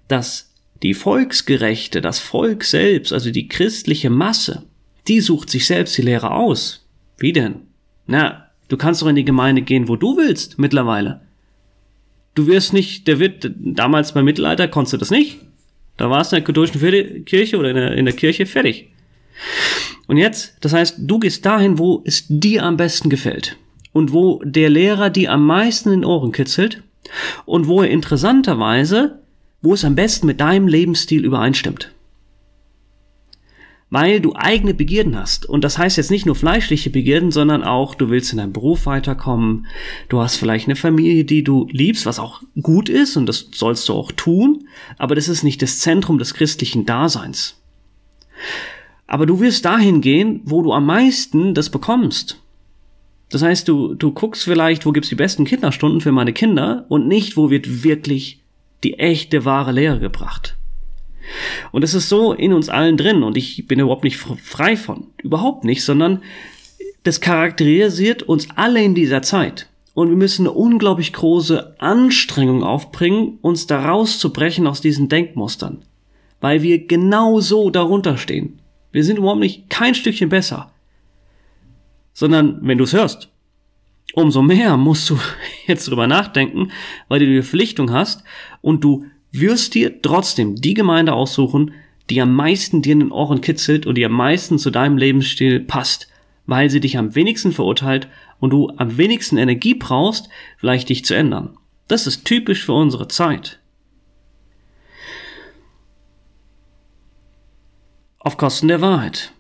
dass 0.09 0.53
die 0.83 0.95
Volksgerechte, 0.95 2.01
das 2.01 2.19
Volk 2.19 2.65
selbst, 2.65 3.13
also 3.13 3.31
die 3.31 3.49
christliche 3.49 4.11
Masse, 4.11 4.65
die 5.09 5.21
sucht 5.21 5.51
sich 5.51 5.67
selbst 5.67 5.97
die 5.97 6.03
Lehre 6.03 6.33
aus. 6.33 6.87
Wie 7.19 7.33
denn? 7.33 7.63
Na, 8.07 8.49
du 8.69 8.77
kannst 8.77 9.03
doch 9.03 9.07
in 9.07 9.17
die 9.17 9.25
Gemeinde 9.25 9.63
gehen, 9.63 9.89
wo 9.89 9.97
du 9.97 10.17
willst, 10.17 10.59
mittlerweile. 10.59 11.21
Du 12.35 12.47
wirst 12.47 12.73
nicht, 12.73 13.07
der 13.09 13.19
wird, 13.19 13.51
damals 13.57 14.13
beim 14.13 14.25
Mittelalter 14.25 14.69
konntest 14.69 14.95
du 14.95 14.97
das 14.99 15.11
nicht. 15.11 15.41
Da 15.97 16.09
warst 16.09 16.33
du 16.33 16.37
in 16.37 16.41
der 16.41 16.47
katholischen 16.47 17.25
Kirche 17.25 17.59
oder 17.59 17.71
in 17.71 17.77
der, 17.77 17.93
in 17.93 18.05
der 18.07 18.15
Kirche 18.15 18.47
fertig. 18.47 18.91
Und 20.07 20.17
jetzt, 20.17 20.57
das 20.61 20.73
heißt, 20.73 20.97
du 20.99 21.19
gehst 21.19 21.45
dahin, 21.45 21.79
wo 21.79 22.03
es 22.05 22.27
dir 22.29 22.65
am 22.65 22.77
besten 22.77 23.11
gefällt. 23.11 23.57
Und 23.93 24.13
wo 24.13 24.43
der 24.45 24.71
Lehrer 24.71 25.11
dir 25.11 25.33
am 25.33 25.47
meisten 25.47 25.91
in 25.91 26.01
den 26.01 26.05
Ohren 26.05 26.33
kitzelt. 26.33 26.83
Und 27.45 27.67
wo 27.67 27.83
er 27.83 27.91
interessanterweise, 27.91 29.21
wo 29.61 29.75
es 29.75 29.85
am 29.85 29.95
besten 29.95 30.27
mit 30.27 30.41
deinem 30.41 30.67
Lebensstil 30.67 31.25
übereinstimmt 31.25 31.93
weil 33.93 34.23
du 34.23 34.33
eigene 34.35 34.73
Begierden 34.73 35.19
hast. 35.19 35.45
Und 35.45 35.65
das 35.65 35.77
heißt 35.77 35.99
jetzt 35.99 36.11
nicht 36.11 36.25
nur 36.25 36.35
fleischliche 36.35 36.89
Begierden, 36.89 37.31
sondern 37.31 37.63
auch, 37.63 37.95
du 37.95 38.09
willst 38.09 38.33
in 38.33 38.39
deinem 38.39 38.55
Beruf 38.55 38.87
weiterkommen, 38.87 39.67
du 40.09 40.19
hast 40.19 40.37
vielleicht 40.37 40.67
eine 40.67 40.77
Familie, 40.77 41.27
die 41.27 41.45
du 41.45 41.69
liebst, 41.71 42.07
was 42.07 42.19
auch 42.19 42.41
gut 42.63 42.89
ist 42.89 43.19
und 43.19 43.27
das 43.27 43.49
sollst 43.53 43.87
du 43.91 43.93
auch 43.93 44.11
tun, 44.11 44.67
aber 44.97 45.15
das 45.15 45.29
ist 45.29 45.43
nicht 45.43 45.61
das 45.61 45.81
Zentrum 45.81 46.17
des 46.17 46.33
christlichen 46.33 46.87
Daseins. 46.87 47.61
Aber 49.07 49.27
du 49.27 49.41
wirst 49.41 49.67
dahin 49.67 50.01
gehen, 50.01 50.41
wo 50.47 50.63
du 50.63 50.73
am 50.73 50.87
meisten 50.87 51.53
das 51.53 51.69
bekommst. 51.69 52.41
Das 53.29 53.43
heißt, 53.43 53.69
du, 53.69 53.93
du 53.93 54.13
guckst 54.13 54.45
vielleicht, 54.45 54.87
wo 54.87 54.93
gibt's 54.93 55.11
die 55.11 55.17
besten 55.17 55.45
Kinderstunden 55.45 56.01
für 56.01 56.13
meine 56.13 56.33
Kinder 56.33 56.87
und 56.89 57.09
nicht, 57.09 57.37
wo 57.37 57.51
wird 57.51 57.85
wirklich 57.85 58.41
die 58.85 58.99
echte, 58.99 59.45
wahre 59.45 59.73
Lehre 59.73 60.01
gebracht. 60.01 60.57
Und 61.71 61.83
es 61.83 61.95
ist 61.95 62.09
so 62.09 62.33
in 62.33 62.53
uns 62.53 62.69
allen 62.69 62.97
drin 62.97 63.23
und 63.23 63.37
ich 63.37 63.67
bin 63.67 63.79
überhaupt 63.79 64.05
nicht 64.05 64.17
frei 64.17 64.77
von. 64.77 65.09
Überhaupt 65.23 65.65
nicht, 65.65 65.85
sondern 65.85 66.23
das 67.03 67.21
charakterisiert 67.21 68.23
uns 68.23 68.49
alle 68.57 68.83
in 68.83 68.95
dieser 68.95 69.23
Zeit. 69.23 69.69
Und 69.95 70.09
wir 70.09 70.17
müssen 70.17 70.47
eine 70.47 70.53
unglaublich 70.53 71.13
große 71.13 71.77
Anstrengung 71.79 72.63
aufbringen, 72.63 73.39
uns 73.43 73.67
da 73.67 73.85
rauszubrechen 73.85 74.67
aus 74.67 74.81
diesen 74.81 75.09
Denkmustern. 75.09 75.85
Weil 76.41 76.63
wir 76.63 76.87
genau 76.87 77.41
so 77.41 77.71
darunter 77.71 78.17
stehen. 78.17 78.61
Wir 78.91 79.05
sind 79.05 79.19
überhaupt 79.19 79.41
nicht 79.41 79.69
kein 79.69 79.95
Stückchen 79.95 80.29
besser. 80.29 80.71
Sondern, 82.15 82.59
wenn 82.63 82.79
du 82.79 82.85
es 82.85 82.93
hörst, 82.93 83.29
umso 84.15 84.43
mehr 84.43 84.77
musst 84.77 85.09
du 85.11 85.19
jetzt 85.67 85.89
drüber 85.89 86.07
nachdenken, 86.07 86.71
weil 87.09 87.21
du 87.21 87.27
die 87.27 87.43
Verpflichtung 87.43 87.93
hast 87.93 88.25
und 88.61 88.83
du 88.85 89.07
wirst 89.33 89.75
dir 89.75 90.01
trotzdem 90.03 90.57
die 90.57 90.75
Gemeinde 90.75 91.15
aussuchen, 91.15 91.73
die 92.11 92.21
am 92.21 92.35
meisten 92.35 92.83
dir 92.83 92.93
in 92.93 93.01
den 93.01 93.13
Ohren 93.13 93.41
kitzelt 93.41 93.87
und 93.87 93.97
die 93.97 94.05
am 94.05 94.13
meisten 94.13 94.59
zu 94.59 94.71
deinem 94.71 94.99
Lebensstil 94.99 95.61
passt, 95.61 96.09
weil 96.47 96.69
sie 96.71 96.81
dich 96.81 96.99
am 96.99 97.15
wenigsten 97.15 97.53
verurteilt 97.53 98.09
und 98.39 98.51
du 98.51 98.71
am 98.77 98.97
wenigsten 98.97 99.39
Energie 99.39 99.75
brauchst, 99.75 100.29
vielleicht 100.59 100.89
dich 100.89 101.05
zu 101.05 101.15
ändern. 101.15 101.57
Das 101.89 102.07
ist 102.07 102.25
typisch 102.25 102.65
für 102.65 102.73
unsere 102.75 103.09
Zeit. 103.09 103.61
Auf 108.19 108.37
Kosten 108.37 108.69
der 108.69 108.81
Wahrheit. 108.81 109.33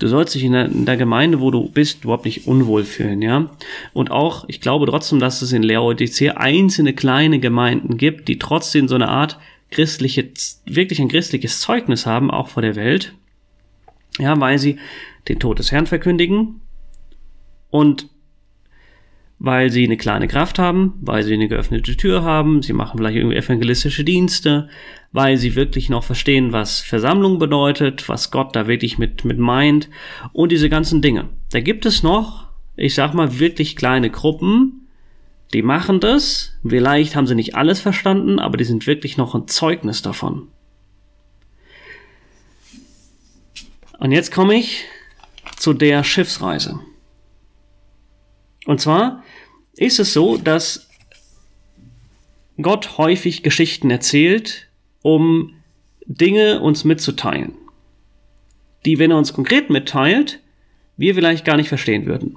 Du 0.00 0.08
sollst 0.08 0.34
dich 0.34 0.44
in 0.44 0.52
der, 0.52 0.64
in 0.64 0.86
der, 0.86 0.96
Gemeinde, 0.96 1.40
wo 1.40 1.50
du 1.50 1.68
bist, 1.68 2.04
überhaupt 2.04 2.24
nicht 2.24 2.46
unwohl 2.46 2.84
fühlen, 2.84 3.20
ja. 3.20 3.50
Und 3.92 4.10
auch, 4.10 4.46
ich 4.48 4.62
glaube 4.62 4.86
trotzdem, 4.86 5.20
dass 5.20 5.42
es 5.42 5.52
in 5.52 5.62
Laodicea 5.62 6.38
einzelne 6.38 6.94
kleine 6.94 7.38
Gemeinden 7.38 7.98
gibt, 7.98 8.26
die 8.26 8.38
trotzdem 8.38 8.88
so 8.88 8.94
eine 8.94 9.08
Art 9.08 9.38
christliche, 9.70 10.30
wirklich 10.64 11.00
ein 11.00 11.08
christliches 11.08 11.60
Zeugnis 11.60 12.06
haben, 12.06 12.30
auch 12.30 12.48
vor 12.48 12.62
der 12.62 12.76
Welt. 12.76 13.12
Ja, 14.18 14.40
weil 14.40 14.58
sie 14.58 14.78
den 15.28 15.38
Tod 15.38 15.58
des 15.58 15.70
Herrn 15.70 15.86
verkündigen 15.86 16.62
und 17.68 18.08
weil 19.42 19.70
sie 19.70 19.84
eine 19.84 19.96
kleine 19.96 20.28
Kraft 20.28 20.58
haben, 20.58 20.92
weil 21.00 21.22
sie 21.22 21.32
eine 21.32 21.48
geöffnete 21.48 21.96
Tür 21.96 22.22
haben, 22.22 22.62
sie 22.62 22.74
machen 22.74 22.98
vielleicht 22.98 23.16
irgendwie 23.16 23.38
evangelistische 23.38 24.04
Dienste, 24.04 24.68
weil 25.12 25.38
sie 25.38 25.56
wirklich 25.56 25.88
noch 25.88 26.04
verstehen, 26.04 26.52
was 26.52 26.80
Versammlung 26.80 27.38
bedeutet, 27.38 28.06
was 28.10 28.30
Gott 28.30 28.54
da 28.54 28.68
wirklich 28.68 28.98
mit, 28.98 29.24
mit 29.24 29.38
meint 29.38 29.88
und 30.34 30.52
diese 30.52 30.68
ganzen 30.68 31.00
Dinge. 31.00 31.30
Da 31.52 31.60
gibt 31.60 31.86
es 31.86 32.02
noch, 32.02 32.48
ich 32.76 32.94
sag 32.94 33.14
mal, 33.14 33.38
wirklich 33.38 33.76
kleine 33.76 34.10
Gruppen, 34.10 34.86
die 35.54 35.62
machen 35.62 36.00
das, 36.00 36.52
vielleicht 36.64 37.16
haben 37.16 37.26
sie 37.26 37.34
nicht 37.34 37.54
alles 37.54 37.80
verstanden, 37.80 38.38
aber 38.38 38.58
die 38.58 38.64
sind 38.64 38.86
wirklich 38.86 39.16
noch 39.16 39.34
ein 39.34 39.48
Zeugnis 39.48 40.02
davon. 40.02 40.48
Und 43.98 44.12
jetzt 44.12 44.32
komme 44.32 44.54
ich 44.54 44.84
zu 45.56 45.72
der 45.72 46.04
Schiffsreise. 46.04 46.80
Und 48.66 48.80
zwar 48.80 49.22
ist 49.76 49.98
es 49.98 50.12
so, 50.12 50.36
dass 50.36 50.88
Gott 52.60 52.98
häufig 52.98 53.42
Geschichten 53.42 53.90
erzählt, 53.90 54.68
um 55.02 55.54
Dinge 56.06 56.60
uns 56.60 56.84
mitzuteilen, 56.84 57.54
die, 58.84 58.98
wenn 58.98 59.10
er 59.10 59.18
uns 59.18 59.32
konkret 59.32 59.70
mitteilt, 59.70 60.40
wir 60.96 61.14
vielleicht 61.14 61.44
gar 61.44 61.56
nicht 61.56 61.68
verstehen 61.68 62.06
würden. 62.06 62.36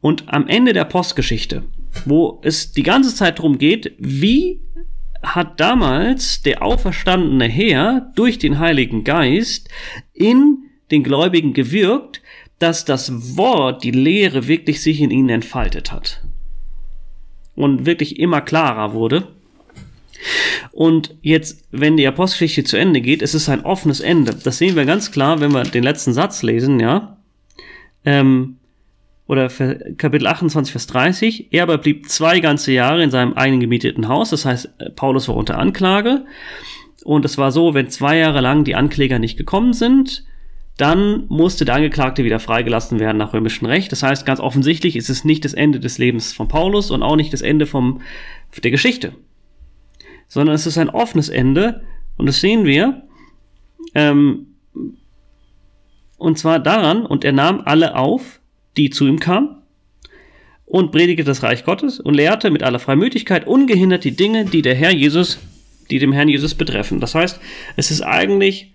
Und 0.00 0.32
am 0.32 0.46
Ende 0.48 0.72
der 0.72 0.84
Postgeschichte, 0.84 1.64
wo 2.04 2.40
es 2.42 2.72
die 2.72 2.82
ganze 2.82 3.14
Zeit 3.14 3.38
darum 3.38 3.58
geht, 3.58 3.92
wie 3.98 4.60
hat 5.22 5.60
damals 5.60 6.42
der 6.42 6.62
auferstandene 6.62 7.46
Herr 7.46 8.12
durch 8.14 8.38
den 8.38 8.58
Heiligen 8.58 9.04
Geist 9.04 9.68
in 10.14 10.58
den 10.90 11.02
Gläubigen 11.02 11.52
gewirkt, 11.52 12.22
dass 12.60 12.84
das 12.84 13.36
Wort, 13.36 13.82
die 13.82 13.90
Lehre 13.90 14.46
wirklich 14.46 14.80
sich 14.82 15.00
in 15.00 15.10
ihnen 15.10 15.30
entfaltet 15.30 15.90
hat. 15.90 16.22
Und 17.56 17.86
wirklich 17.86 18.20
immer 18.20 18.40
klarer 18.42 18.92
wurde. 18.92 19.28
Und 20.70 21.16
jetzt, 21.22 21.66
wenn 21.70 21.96
die 21.96 22.06
Apostelgeschichte 22.06 22.64
zu 22.64 22.76
Ende 22.76 23.00
geht, 23.00 23.22
es 23.22 23.34
ist 23.34 23.48
ein 23.48 23.64
offenes 23.64 24.00
Ende. 24.00 24.34
Das 24.34 24.58
sehen 24.58 24.76
wir 24.76 24.84
ganz 24.84 25.10
klar, 25.10 25.40
wenn 25.40 25.52
wir 25.52 25.62
den 25.62 25.82
letzten 25.82 26.12
Satz 26.12 26.42
lesen, 26.42 26.78
ja. 26.78 27.16
Ähm, 28.04 28.56
oder 29.26 29.48
Kapitel 29.96 30.26
28, 30.26 30.72
Vers 30.72 30.86
30. 30.88 31.52
Er 31.52 31.62
aber 31.62 31.78
blieb 31.78 32.08
zwei 32.10 32.40
ganze 32.40 32.72
Jahre 32.72 33.02
in 33.02 33.10
seinem 33.10 33.34
eigenen 33.34 33.60
gemieteten 33.60 34.08
Haus. 34.08 34.30
Das 34.30 34.44
heißt, 34.44 34.96
Paulus 34.96 35.28
war 35.28 35.36
unter 35.36 35.58
Anklage. 35.58 36.26
Und 37.04 37.24
es 37.24 37.38
war 37.38 37.52
so, 37.52 37.72
wenn 37.72 37.88
zwei 37.88 38.18
Jahre 38.18 38.40
lang 38.40 38.64
die 38.64 38.74
Ankläger 38.74 39.18
nicht 39.18 39.38
gekommen 39.38 39.72
sind, 39.72 40.24
dann 40.80 41.26
musste 41.28 41.64
der 41.64 41.74
Angeklagte 41.74 42.24
wieder 42.24 42.40
freigelassen 42.40 43.00
werden 43.00 43.18
nach 43.18 43.32
römischem 43.32 43.66
Recht. 43.66 43.92
Das 43.92 44.02
heißt, 44.02 44.24
ganz 44.24 44.40
offensichtlich 44.40 44.96
ist 44.96 45.10
es 45.10 45.24
nicht 45.24 45.44
das 45.44 45.54
Ende 45.54 45.80
des 45.80 45.98
Lebens 45.98 46.32
von 46.32 46.48
Paulus 46.48 46.90
und 46.90 47.02
auch 47.02 47.16
nicht 47.16 47.32
das 47.32 47.42
Ende 47.42 47.66
vom, 47.66 48.00
der 48.62 48.70
Geschichte, 48.70 49.12
sondern 50.28 50.54
es 50.54 50.66
ist 50.66 50.78
ein 50.78 50.90
offenes 50.90 51.28
Ende 51.28 51.82
und 52.16 52.26
das 52.26 52.40
sehen 52.40 52.64
wir. 52.64 53.02
Ähm, 53.94 54.46
und 56.16 56.38
zwar 56.38 56.58
daran, 56.58 57.06
und 57.06 57.24
er 57.24 57.32
nahm 57.32 57.62
alle 57.64 57.96
auf, 57.96 58.40
die 58.76 58.90
zu 58.90 59.06
ihm 59.06 59.18
kamen, 59.18 59.56
und 60.70 60.92
predigte 60.92 61.24
das 61.24 61.42
Reich 61.42 61.64
Gottes 61.64 61.98
und 61.98 62.14
lehrte 62.14 62.50
mit 62.50 62.62
aller 62.62 62.78
Freimütigkeit 62.78 63.44
ungehindert 63.44 64.04
die 64.04 64.14
Dinge, 64.14 64.44
die 64.44 64.62
der 64.62 64.76
Herr 64.76 64.92
Jesus, 64.92 65.40
die 65.90 65.98
dem 65.98 66.12
Herrn 66.12 66.28
Jesus 66.28 66.54
betreffen. 66.54 67.00
Das 67.00 67.16
heißt, 67.16 67.40
es 67.74 67.90
ist 67.90 68.02
eigentlich 68.02 68.72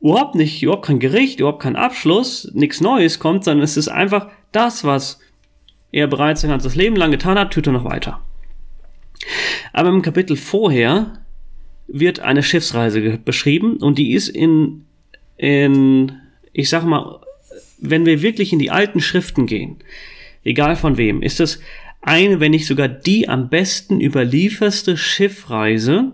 überhaupt 0.00 0.34
nicht, 0.34 0.62
überhaupt 0.62 0.86
kein 0.86 1.00
Gericht, 1.00 1.40
überhaupt 1.40 1.62
kein 1.62 1.76
Abschluss, 1.76 2.50
nichts 2.54 2.80
Neues 2.80 3.18
kommt, 3.18 3.44
sondern 3.44 3.64
es 3.64 3.76
ist 3.76 3.88
einfach 3.88 4.28
das, 4.52 4.84
was 4.84 5.20
er 5.90 6.06
bereits 6.06 6.42
sein 6.42 6.50
ganzes 6.50 6.74
Leben 6.74 6.96
lang 6.96 7.10
getan 7.10 7.38
hat, 7.38 7.52
tut 7.52 7.66
er 7.66 7.72
noch 7.72 7.84
weiter. 7.84 8.20
Aber 9.72 9.88
im 9.88 10.02
Kapitel 10.02 10.36
vorher 10.36 11.18
wird 11.88 12.20
eine 12.20 12.42
Schiffsreise 12.42 13.18
beschrieben 13.18 13.78
und 13.78 13.98
die 13.98 14.12
ist 14.12 14.28
in, 14.28 14.84
in, 15.36 16.12
ich 16.52 16.68
sag 16.68 16.84
mal, 16.84 17.20
wenn 17.80 18.06
wir 18.06 18.22
wirklich 18.22 18.52
in 18.52 18.58
die 18.58 18.70
alten 18.70 19.00
Schriften 19.00 19.46
gehen, 19.46 19.76
egal 20.44 20.76
von 20.76 20.96
wem, 20.96 21.22
ist 21.22 21.40
es 21.40 21.60
eine, 22.02 22.40
wenn 22.40 22.52
nicht 22.52 22.66
sogar 22.66 22.88
die 22.88 23.28
am 23.28 23.48
besten 23.48 24.00
überlieferste 24.00 24.96
Schiffreise, 24.96 26.12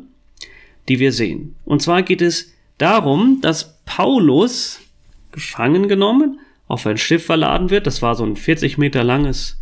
die 0.89 0.99
wir 0.99 1.13
sehen. 1.13 1.57
Und 1.65 1.83
zwar 1.83 2.03
geht 2.03 2.23
es 2.23 2.54
darum, 2.79 3.41
dass 3.41 3.83
Paulus 3.85 4.81
gefangen 5.33 5.89
genommen 5.89 6.41
auf 6.67 6.87
ein 6.87 6.97
Schiff 6.97 7.27
verladen 7.27 7.71
wird. 7.71 7.87
Das 7.87 8.03
war 8.03 8.15
so 8.15 8.25
ein 8.25 8.37
40 8.37 8.79
Meter 8.79 9.05
langes 9.05 9.61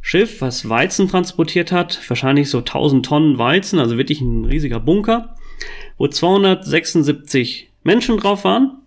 Schiff, 0.00 0.40
was 0.40 0.68
Weizen 0.68 1.08
transportiert 1.08 1.72
hat. 1.72 1.98
Wahrscheinlich 2.08 2.50
so 2.50 2.58
1000 2.58 3.06
Tonnen 3.06 3.38
Weizen, 3.38 3.78
also 3.78 3.96
wirklich 3.96 4.20
ein 4.20 4.44
riesiger 4.44 4.80
Bunker, 4.80 5.36
wo 5.96 6.06
276 6.06 7.70
Menschen 7.82 8.18
drauf 8.18 8.44
waren. 8.44 8.82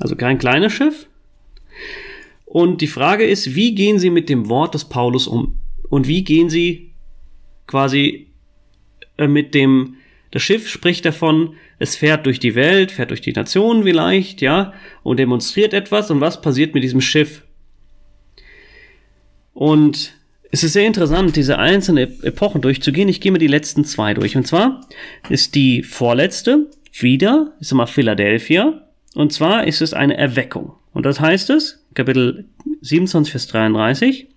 Also 0.00 0.16
kein 0.16 0.38
kleines 0.38 0.72
Schiff. 0.72 1.06
Und 2.46 2.80
die 2.80 2.86
Frage 2.86 3.24
ist, 3.24 3.54
wie 3.54 3.74
gehen 3.74 3.98
sie 3.98 4.10
mit 4.10 4.28
dem 4.28 4.48
Wort 4.48 4.74
des 4.74 4.84
Paulus 4.86 5.26
um? 5.26 5.58
Und 5.88 6.06
wie 6.06 6.24
gehen 6.24 6.50
sie 6.50 6.92
quasi 7.66 8.28
äh, 9.16 9.26
mit 9.26 9.54
dem, 9.54 9.96
das 10.32 10.42
Schiff 10.42 10.68
spricht 10.68 11.04
davon, 11.04 11.54
es 11.78 11.94
fährt 11.94 12.26
durch 12.26 12.40
die 12.40 12.54
Welt, 12.54 12.90
fährt 12.90 13.10
durch 13.10 13.20
die 13.20 13.32
Nationen 13.32 13.84
vielleicht, 13.84 14.40
ja, 14.40 14.72
und 15.02 15.18
demonstriert 15.18 15.74
etwas. 15.74 16.10
Und 16.10 16.20
was 16.20 16.40
passiert 16.40 16.74
mit 16.74 16.82
diesem 16.82 17.02
Schiff? 17.02 17.42
Und 19.52 20.14
es 20.50 20.64
ist 20.64 20.72
sehr 20.72 20.86
interessant, 20.86 21.36
diese 21.36 21.58
einzelnen 21.58 22.22
Epochen 22.22 22.62
durchzugehen. 22.62 23.08
Ich 23.08 23.20
gehe 23.20 23.30
mir 23.30 23.38
die 23.38 23.46
letzten 23.46 23.84
zwei 23.84 24.14
durch. 24.14 24.34
Und 24.36 24.46
zwar 24.46 24.80
ist 25.28 25.54
die 25.54 25.82
vorletzte 25.82 26.70
wieder, 26.98 27.52
ist 27.60 27.72
mal 27.74 27.86
Philadelphia. 27.86 28.88
Und 29.14 29.34
zwar 29.34 29.66
ist 29.66 29.82
es 29.82 29.92
eine 29.92 30.16
Erweckung. 30.16 30.72
Und 30.94 31.04
das 31.04 31.20
heißt 31.20 31.50
es, 31.50 31.84
Kapitel 31.92 32.46
27, 32.80 33.32
Vers 33.32 33.48
33. 33.48 34.28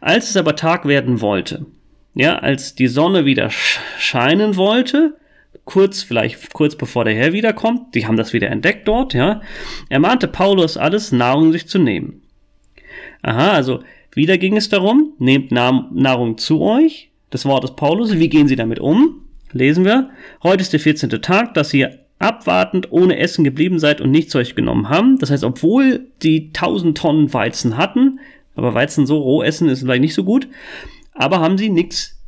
Als 0.00 0.30
es 0.30 0.36
aber 0.36 0.56
Tag 0.56 0.86
werden 0.86 1.20
wollte, 1.20 1.66
ja, 2.14 2.38
als 2.38 2.74
die 2.74 2.88
Sonne 2.88 3.24
wieder 3.24 3.50
scheinen 3.50 4.56
wollte, 4.56 5.16
kurz, 5.70 6.02
vielleicht 6.02 6.52
kurz 6.52 6.74
bevor 6.74 7.04
der 7.04 7.14
Herr 7.14 7.32
wiederkommt, 7.32 7.94
die 7.94 8.06
haben 8.06 8.16
das 8.16 8.32
wieder 8.32 8.48
entdeckt 8.48 8.88
dort, 8.88 9.14
ja, 9.14 9.40
ermahnte 9.88 10.26
Paulus 10.26 10.76
alles, 10.76 11.12
Nahrung 11.12 11.52
sich 11.52 11.68
zu 11.68 11.78
nehmen. 11.78 12.22
Aha, 13.22 13.52
also 13.52 13.80
wieder 14.12 14.36
ging 14.36 14.56
es 14.56 14.68
darum, 14.68 15.12
nehmt 15.18 15.52
Nahrung 15.52 16.38
zu 16.38 16.60
euch, 16.60 17.10
das 17.30 17.44
Wort 17.44 17.62
des 17.62 17.76
Paulus, 17.76 18.18
wie 18.18 18.28
gehen 18.28 18.48
sie 18.48 18.56
damit 18.56 18.80
um? 18.80 19.22
Lesen 19.52 19.84
wir, 19.84 20.10
heute 20.42 20.62
ist 20.62 20.72
der 20.72 20.80
14. 20.80 21.08
Tag, 21.22 21.54
dass 21.54 21.72
ihr 21.72 22.00
abwartend 22.18 22.90
ohne 22.90 23.18
Essen 23.18 23.44
geblieben 23.44 23.78
seid 23.78 24.00
und 24.00 24.10
nichts 24.10 24.32
zu 24.32 24.38
euch 24.38 24.56
genommen 24.56 24.88
haben. 24.88 25.18
Das 25.18 25.30
heißt, 25.30 25.44
obwohl 25.44 26.08
die 26.22 26.48
1000 26.48 26.98
Tonnen 26.98 27.32
Weizen 27.32 27.76
hatten, 27.76 28.18
aber 28.56 28.74
Weizen 28.74 29.06
so 29.06 29.18
roh 29.18 29.42
essen 29.42 29.68
ist 29.68 29.80
vielleicht 29.80 30.02
nicht 30.02 30.14
so 30.14 30.24
gut, 30.24 30.48
aber 31.14 31.40
haben 31.40 31.56
sie 31.56 31.70
nichts 31.70 32.18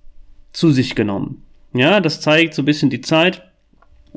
zu 0.52 0.70
sich 0.70 0.94
genommen. 0.94 1.42
Ja, 1.74 2.00
das 2.00 2.20
zeigt 2.20 2.54
so 2.54 2.62
ein 2.62 2.66
bisschen 2.66 2.90
die 2.90 3.00
Zeit, 3.00 3.42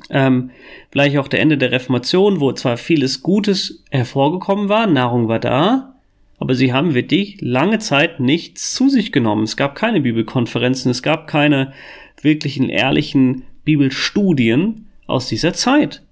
ähm, 0.10 0.52
vielleicht 0.92 1.18
auch 1.18 1.28
der 1.28 1.40
Ende 1.40 1.58
der 1.58 1.72
Reformation, 1.72 2.40
wo 2.40 2.52
zwar 2.52 2.78
vieles 2.78 3.24
Gutes 3.24 3.84
hervorgekommen 3.92 4.68
war, 4.70 4.88
Nahrung 4.88 5.28
war 5.28 5.40
da, 5.40 5.96
aber 6.38 6.54
sie 6.54 6.74
haben 6.74 6.94
wirklich 6.94 7.38
lange 7.40 7.80
Zeit 7.80 8.20
nichts 8.20 8.74
zu 8.74 8.90
sich 8.90 9.12
genommen. 9.12 9.44
Es 9.44 9.56
gab 9.56 9.76
keine 9.76 10.02
Bibelkonferenzen, 10.02 10.92
es 10.92 11.02
gab 11.02 11.28
keine 11.28 11.74
wirklichen 12.22 12.70
ehrlichen 12.70 13.44
Bibelstudien 13.64 14.88
aus 15.08 15.28
dieser 15.28 15.54
Zeit. 15.54 16.04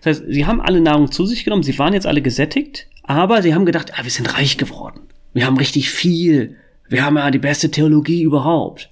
Das 0.02 0.20
heißt, 0.20 0.24
sie 0.30 0.46
haben 0.46 0.62
alle 0.62 0.82
Nahrung 0.82 1.12
zu 1.12 1.26
sich 1.26 1.44
genommen, 1.44 1.64
sie 1.64 1.78
waren 1.78 1.94
jetzt 1.94 2.08
alle 2.08 2.22
gesättigt, 2.22 2.88
aber 3.04 3.42
sie 3.42 3.54
haben 3.54 3.66
gedacht, 3.66 3.94
ah, 3.96 4.04
wir 4.04 4.12
sind 4.12 4.38
reich 4.38 4.58
geworden. 4.58 5.02
Wir 5.34 5.46
haben 5.46 5.58
richtig 5.58 5.90
viel. 5.90 6.58
Wir 6.90 7.06
haben 7.06 7.18
ja 7.18 7.32
die 7.32 7.40
beste 7.40 7.72
Theologie 7.72 8.22
überhaupt. 8.22 8.90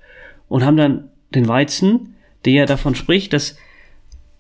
Und 0.48 0.66
haben 0.66 0.78
dann 0.78 1.10
den 1.36 1.48
Weizen, 1.48 2.16
der 2.46 2.54
ja 2.54 2.66
davon 2.66 2.96
spricht, 2.96 3.34
dass 3.34 3.58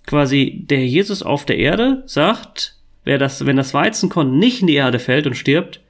quasi 0.09 0.63
der 0.65 0.87
Jesus 0.87 1.21
auf 1.21 1.45
der 1.45 1.59
Erde 1.59 2.01
sagt, 2.07 2.75
wer 3.03 3.19
das, 3.19 3.45
wenn 3.45 3.57
das 3.57 3.75
Weizenkorn 3.75 4.39
nicht 4.39 4.61
in 4.61 4.67
die 4.67 4.73
Erde 4.73 4.97
fällt 4.97 5.27
und 5.27 5.35
stirbt, 5.35 5.81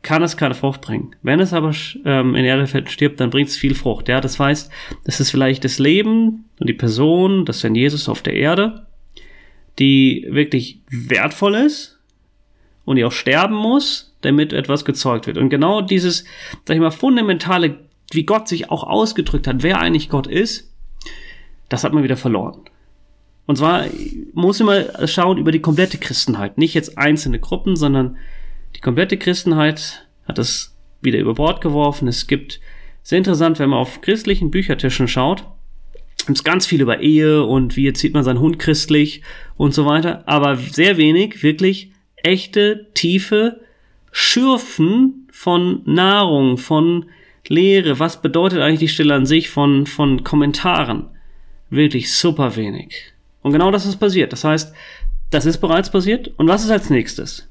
kann 0.00 0.22
es 0.22 0.38
keine 0.38 0.54
Frucht 0.54 0.80
bringen. 0.80 1.14
Wenn 1.20 1.40
es 1.40 1.52
aber 1.52 1.72
ähm, 2.06 2.34
in 2.34 2.42
die 2.42 2.48
Erde 2.48 2.66
fällt 2.66 2.86
und 2.86 2.90
stirbt, 2.90 3.20
dann 3.20 3.28
bringt 3.28 3.50
es 3.50 3.56
viel 3.58 3.74
Frucht. 3.74 4.08
Ja, 4.08 4.22
das 4.22 4.40
heißt, 4.40 4.72
das 5.04 5.20
ist 5.20 5.30
vielleicht 5.30 5.62
das 5.62 5.78
Leben 5.78 6.46
und 6.58 6.68
die 6.70 6.74
Person, 6.74 7.44
das 7.44 7.58
ist 7.58 7.66
ein 7.66 7.74
Jesus 7.74 8.08
auf 8.08 8.22
der 8.22 8.32
Erde, 8.32 8.86
die 9.78 10.26
wirklich 10.30 10.80
wertvoll 10.88 11.54
ist 11.54 11.98
und 12.86 12.96
die 12.96 13.04
auch 13.04 13.12
sterben 13.12 13.56
muss, 13.56 14.16
damit 14.22 14.54
etwas 14.54 14.86
gezeugt 14.86 15.26
wird. 15.26 15.36
Und 15.36 15.50
genau 15.50 15.82
dieses, 15.82 16.24
sag 16.64 16.76
ich 16.76 16.80
mal, 16.80 16.90
fundamentale, 16.90 17.76
wie 18.10 18.24
Gott 18.24 18.48
sich 18.48 18.70
auch 18.70 18.84
ausgedrückt 18.84 19.46
hat, 19.46 19.62
wer 19.62 19.80
eigentlich 19.80 20.08
Gott 20.08 20.26
ist, 20.26 20.70
das 21.68 21.84
hat 21.84 21.92
man 21.92 22.04
wieder 22.04 22.16
verloren. 22.16 22.62
Und 23.46 23.56
zwar 23.56 23.86
muss 24.32 24.60
immer 24.60 25.06
schauen 25.06 25.38
über 25.38 25.52
die 25.52 25.60
komplette 25.60 25.98
Christenheit. 25.98 26.56
Nicht 26.56 26.74
jetzt 26.74 26.96
einzelne 26.96 27.38
Gruppen, 27.38 27.76
sondern 27.76 28.16
die 28.76 28.80
komplette 28.80 29.18
Christenheit 29.18 30.06
hat 30.26 30.38
es 30.38 30.74
wieder 31.02 31.18
über 31.18 31.34
Bord 31.34 31.60
geworfen. 31.60 32.08
Es 32.08 32.26
gibt, 32.26 32.60
sehr 33.02 33.18
interessant, 33.18 33.58
wenn 33.58 33.70
man 33.70 33.78
auf 33.78 34.00
christlichen 34.00 34.50
Büchertischen 34.50 35.08
schaut, 35.08 35.44
gibt 36.26 36.38
es 36.38 36.44
ganz 36.44 36.66
viel 36.66 36.80
über 36.80 37.00
Ehe 37.00 37.44
und 37.44 37.76
wie 37.76 37.86
erzieht 37.86 38.14
man 38.14 38.24
seinen 38.24 38.40
Hund 38.40 38.58
christlich 38.58 39.22
und 39.56 39.74
so 39.74 39.84
weiter, 39.84 40.26
aber 40.26 40.56
sehr 40.56 40.96
wenig 40.96 41.42
wirklich 41.42 41.92
echte, 42.16 42.86
tiefe 42.94 43.60
Schürfen 44.10 45.28
von 45.30 45.82
Nahrung, 45.84 46.56
von 46.56 47.06
Lehre, 47.48 47.98
was 47.98 48.22
bedeutet 48.22 48.60
eigentlich 48.60 48.80
die 48.80 48.88
Stille 48.88 49.14
an 49.14 49.26
sich, 49.26 49.50
von, 49.50 49.86
von 49.86 50.24
Kommentaren. 50.24 51.10
Wirklich 51.68 52.12
super 52.12 52.56
wenig. 52.56 53.13
Und 53.44 53.52
genau 53.52 53.70
das 53.70 53.84
ist 53.84 53.96
passiert. 53.96 54.32
Das 54.32 54.42
heißt, 54.42 54.74
das 55.30 55.44
ist 55.44 55.58
bereits 55.58 55.90
passiert. 55.90 56.32
Und 56.38 56.48
was 56.48 56.64
ist 56.64 56.70
als 56.70 56.88
nächstes? 56.88 57.46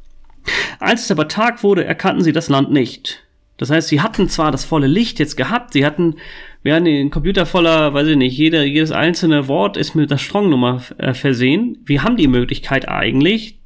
Als 0.80 1.04
es 1.04 1.12
aber 1.12 1.28
Tag 1.28 1.62
wurde, 1.62 1.86
erkannten 1.86 2.24
sie 2.24 2.32
das 2.32 2.50
Land 2.50 2.72
nicht. 2.72 3.24
Das 3.58 3.70
heißt, 3.70 3.90
sie 3.90 4.02
hatten 4.02 4.28
zwar 4.28 4.52
das 4.52 4.66
volle 4.66 4.88
Licht 4.88 5.20
jetzt 5.20 5.38
gehabt, 5.38 5.74
sie 5.74 5.86
hatten, 5.86 6.16
wir 6.64 6.74
hatten 6.74 6.86
den 6.86 7.12
Computer 7.12 7.46
voller, 7.46 7.94
weiß 7.94 8.08
ich 8.08 8.18
nicht, 8.18 8.36
jeder, 8.36 8.64
jedes 8.64 8.92
einzelne 8.92 9.48
Wort 9.48 9.78
ist 9.78 9.94
mit 9.94 10.10
der 10.10 10.18
Strongnummer 10.18 10.82
äh, 10.98 11.14
versehen. 11.14 11.78
Wir 11.86 12.02
haben 12.02 12.18
die 12.18 12.28
Möglichkeit 12.28 12.90
eigentlich, 12.90 13.60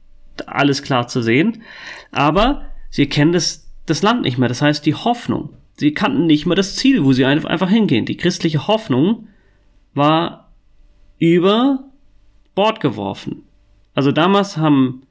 alles 0.45 0.83
klar 0.83 1.07
zu 1.07 1.21
sehen, 1.21 1.63
aber 2.11 2.65
sie 2.89 3.07
kennen 3.07 3.31
das, 3.31 3.71
das 3.85 4.03
Land 4.03 4.23
nicht 4.23 4.37
mehr. 4.37 4.49
Das 4.49 4.61
heißt, 4.61 4.85
die 4.85 4.95
Hoffnung. 4.95 5.49
Sie 5.77 5.93
kannten 5.93 6.27
nicht 6.27 6.45
mehr 6.45 6.55
das 6.55 6.75
Ziel, 6.75 7.05
wo 7.05 7.13
sie 7.13 7.23
einfach 7.23 7.69
hingehen. 7.69 8.05
Die 8.05 8.17
christliche 8.17 8.67
Hoffnung 8.67 9.29
war 9.93 10.51
über 11.19 11.86
Bord 12.57 12.79
geworfen. 12.79 13.43
Also 13.93 14.11
damals 14.11 14.57
haben 14.57 15.03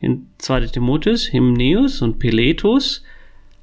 in 0.00 0.26
2. 0.36 0.66
Timotheus, 0.66 1.32
Hymneus 1.32 2.02
und 2.02 2.18
Piletus 2.18 3.02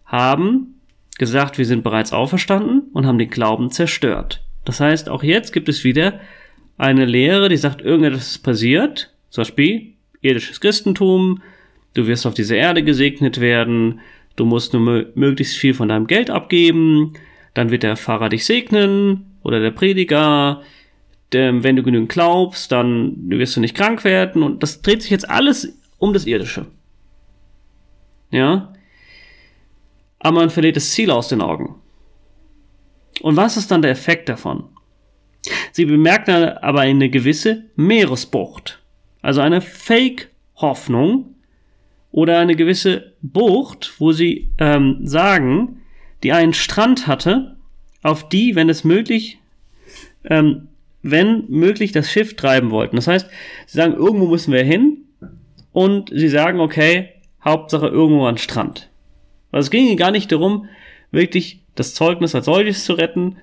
haben 0.06 0.80
gesagt, 1.20 1.60
wir 1.60 1.66
sind 1.66 1.84
bereits 1.84 2.14
auferstanden 2.14 2.90
und 2.94 3.06
haben 3.06 3.20
den 3.20 3.30
Glauben 3.30 3.70
zerstört. 3.70 4.44
Das 4.66 4.80
heißt, 4.80 5.08
auch 5.08 5.22
jetzt 5.22 5.54
gibt 5.54 5.70
es 5.70 5.84
wieder 5.84 6.20
eine 6.80 7.06
Lehre, 7.06 7.48
die 7.48 7.58
sagt, 7.58 7.82
irgendetwas 7.82 8.32
ist 8.32 8.40
passiert, 8.40 9.14
zum 9.30 9.44
Beispiel 9.44 9.94
irdisches 10.22 10.60
Christentum, 10.60 11.44
du 11.94 12.08
wirst 12.08 12.26
auf 12.26 12.34
diese 12.34 12.56
Erde 12.56 12.82
gesegnet 12.82 13.40
werden, 13.40 14.00
du 14.36 14.46
musst 14.46 14.74
nur 14.74 15.12
möglichst 15.14 15.58
viel 15.58 15.76
von 15.76 15.90
deinem 15.90 16.08
Geld 16.08 16.32
abgeben, 16.32 17.14
dann 17.54 17.70
wird 17.70 17.84
der 17.84 17.98
Pfarrer 17.98 18.30
dich 18.30 18.46
segnen 18.46 19.38
oder 19.44 19.60
der 19.60 19.72
Prediger, 19.72 20.64
wenn 21.32 21.76
du 21.76 21.84
genügend 21.84 22.10
glaubst, 22.10 22.72
dann 22.72 23.30
wirst 23.30 23.56
du 23.56 23.60
nicht 23.60 23.76
krank 23.76 24.04
werden. 24.04 24.44
Und 24.44 24.64
das 24.64 24.82
dreht 24.82 25.02
sich 25.02 25.12
jetzt 25.12 25.30
alles 25.30 25.78
um 25.98 26.14
das 26.14 26.26
Irdische. 26.26 26.68
Ja. 28.32 28.74
Aber 30.20 30.40
man 30.40 30.50
verliert 30.50 30.76
das 30.76 30.92
Ziel 30.92 31.12
aus 31.12 31.28
den 31.28 31.42
Augen. 31.42 31.76
Und 33.22 33.36
was 33.36 33.58
ist 33.58 33.72
dann 33.72 33.82
der 33.82 33.92
Effekt 33.92 34.30
davon? 34.30 34.66
Sie 35.72 35.86
bemerken 35.86 36.44
aber 36.58 36.82
eine 36.82 37.10
gewisse 37.10 37.66
Meeresbucht. 37.76 38.82
Also 39.22 39.42
eine 39.42 39.62
Fake-Hoffnung 39.62 41.36
oder 42.12 42.40
eine 42.40 42.56
gewisse 42.56 43.14
Bucht, 43.22 43.94
wo 44.00 44.12
sie 44.12 44.52
ähm, 44.58 45.00
sagen, 45.04 45.82
die 46.24 46.32
einen 46.32 46.54
Strand 46.54 47.08
hatte, 47.08 47.58
auf 48.04 48.30
die, 48.30 48.56
wenn 48.56 48.70
es 48.70 48.84
möglich, 48.84 49.40
ähm, 50.24 50.70
wenn 51.12 51.46
möglich, 51.48 51.92
das 51.92 52.12
Schiff 52.12 52.36
treiben 52.36 52.72
wollten. 52.72 52.96
Das 52.96 53.08
heißt, 53.08 53.30
sie 53.66 53.78
sagen, 53.78 53.94
irgendwo 53.94 54.28
müssen 54.28 54.54
wir 54.54 54.64
hin 54.64 55.06
und 55.72 56.10
sie 56.10 56.30
sagen, 56.30 56.60
okay, 56.60 57.10
Hauptsache 57.44 57.88
irgendwo 57.88 58.26
an 58.26 58.38
Strand. 58.38 58.90
Also 59.52 59.68
es 59.68 59.72
ging 59.72 59.88
ihnen 59.88 59.98
gar 59.98 60.12
nicht 60.12 60.32
darum, 60.32 60.68
wirklich 61.12 61.62
das 61.76 61.94
Zeugnis 61.94 62.36
als 62.36 62.46
solches 62.46 62.84
zu 62.84 62.94
retten, 62.94 63.38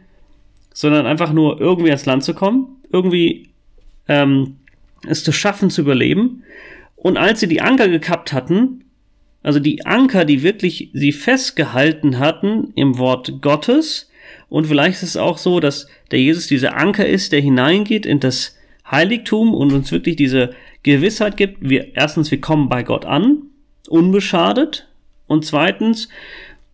sondern 0.72 1.06
einfach 1.06 1.32
nur 1.32 1.60
irgendwie 1.60 1.90
ans 1.90 2.06
Land 2.06 2.24
zu 2.24 2.34
kommen, 2.34 2.82
irgendwie 2.92 3.50
ähm, 4.08 4.56
es 5.06 5.24
zu 5.24 5.32
schaffen 5.32 5.70
zu 5.70 5.82
überleben. 5.82 6.42
Und 6.96 7.16
als 7.16 7.40
sie 7.40 7.48
die 7.48 7.60
Anker 7.60 7.88
gekappt 7.88 8.32
hatten, 8.32 8.84
also 9.42 9.60
die 9.60 9.84
Anker, 9.86 10.24
die 10.24 10.42
wirklich 10.42 10.90
sie 10.92 11.12
festgehalten 11.12 12.18
hatten 12.18 12.72
im 12.74 12.98
Wort 12.98 13.42
Gottes, 13.42 14.10
und 14.48 14.66
vielleicht 14.66 15.02
ist 15.02 15.10
es 15.10 15.16
auch 15.16 15.38
so, 15.38 15.60
dass 15.60 15.86
der 16.10 16.20
Jesus 16.20 16.46
dieser 16.46 16.76
Anker 16.76 17.06
ist, 17.06 17.32
der 17.32 17.40
hineingeht 17.40 18.06
in 18.06 18.20
das 18.20 18.56
Heiligtum 18.90 19.54
und 19.54 19.72
uns 19.72 19.90
wirklich 19.92 20.16
diese 20.16 20.50
Gewissheit 20.82 21.36
gibt, 21.36 21.68
wir, 21.68 21.96
erstens, 21.96 22.30
wir 22.30 22.40
kommen 22.40 22.68
bei 22.68 22.82
Gott 22.82 23.04
an, 23.04 23.42
unbeschadet, 23.88 24.88
und 25.26 25.44
zweitens, 25.44 26.08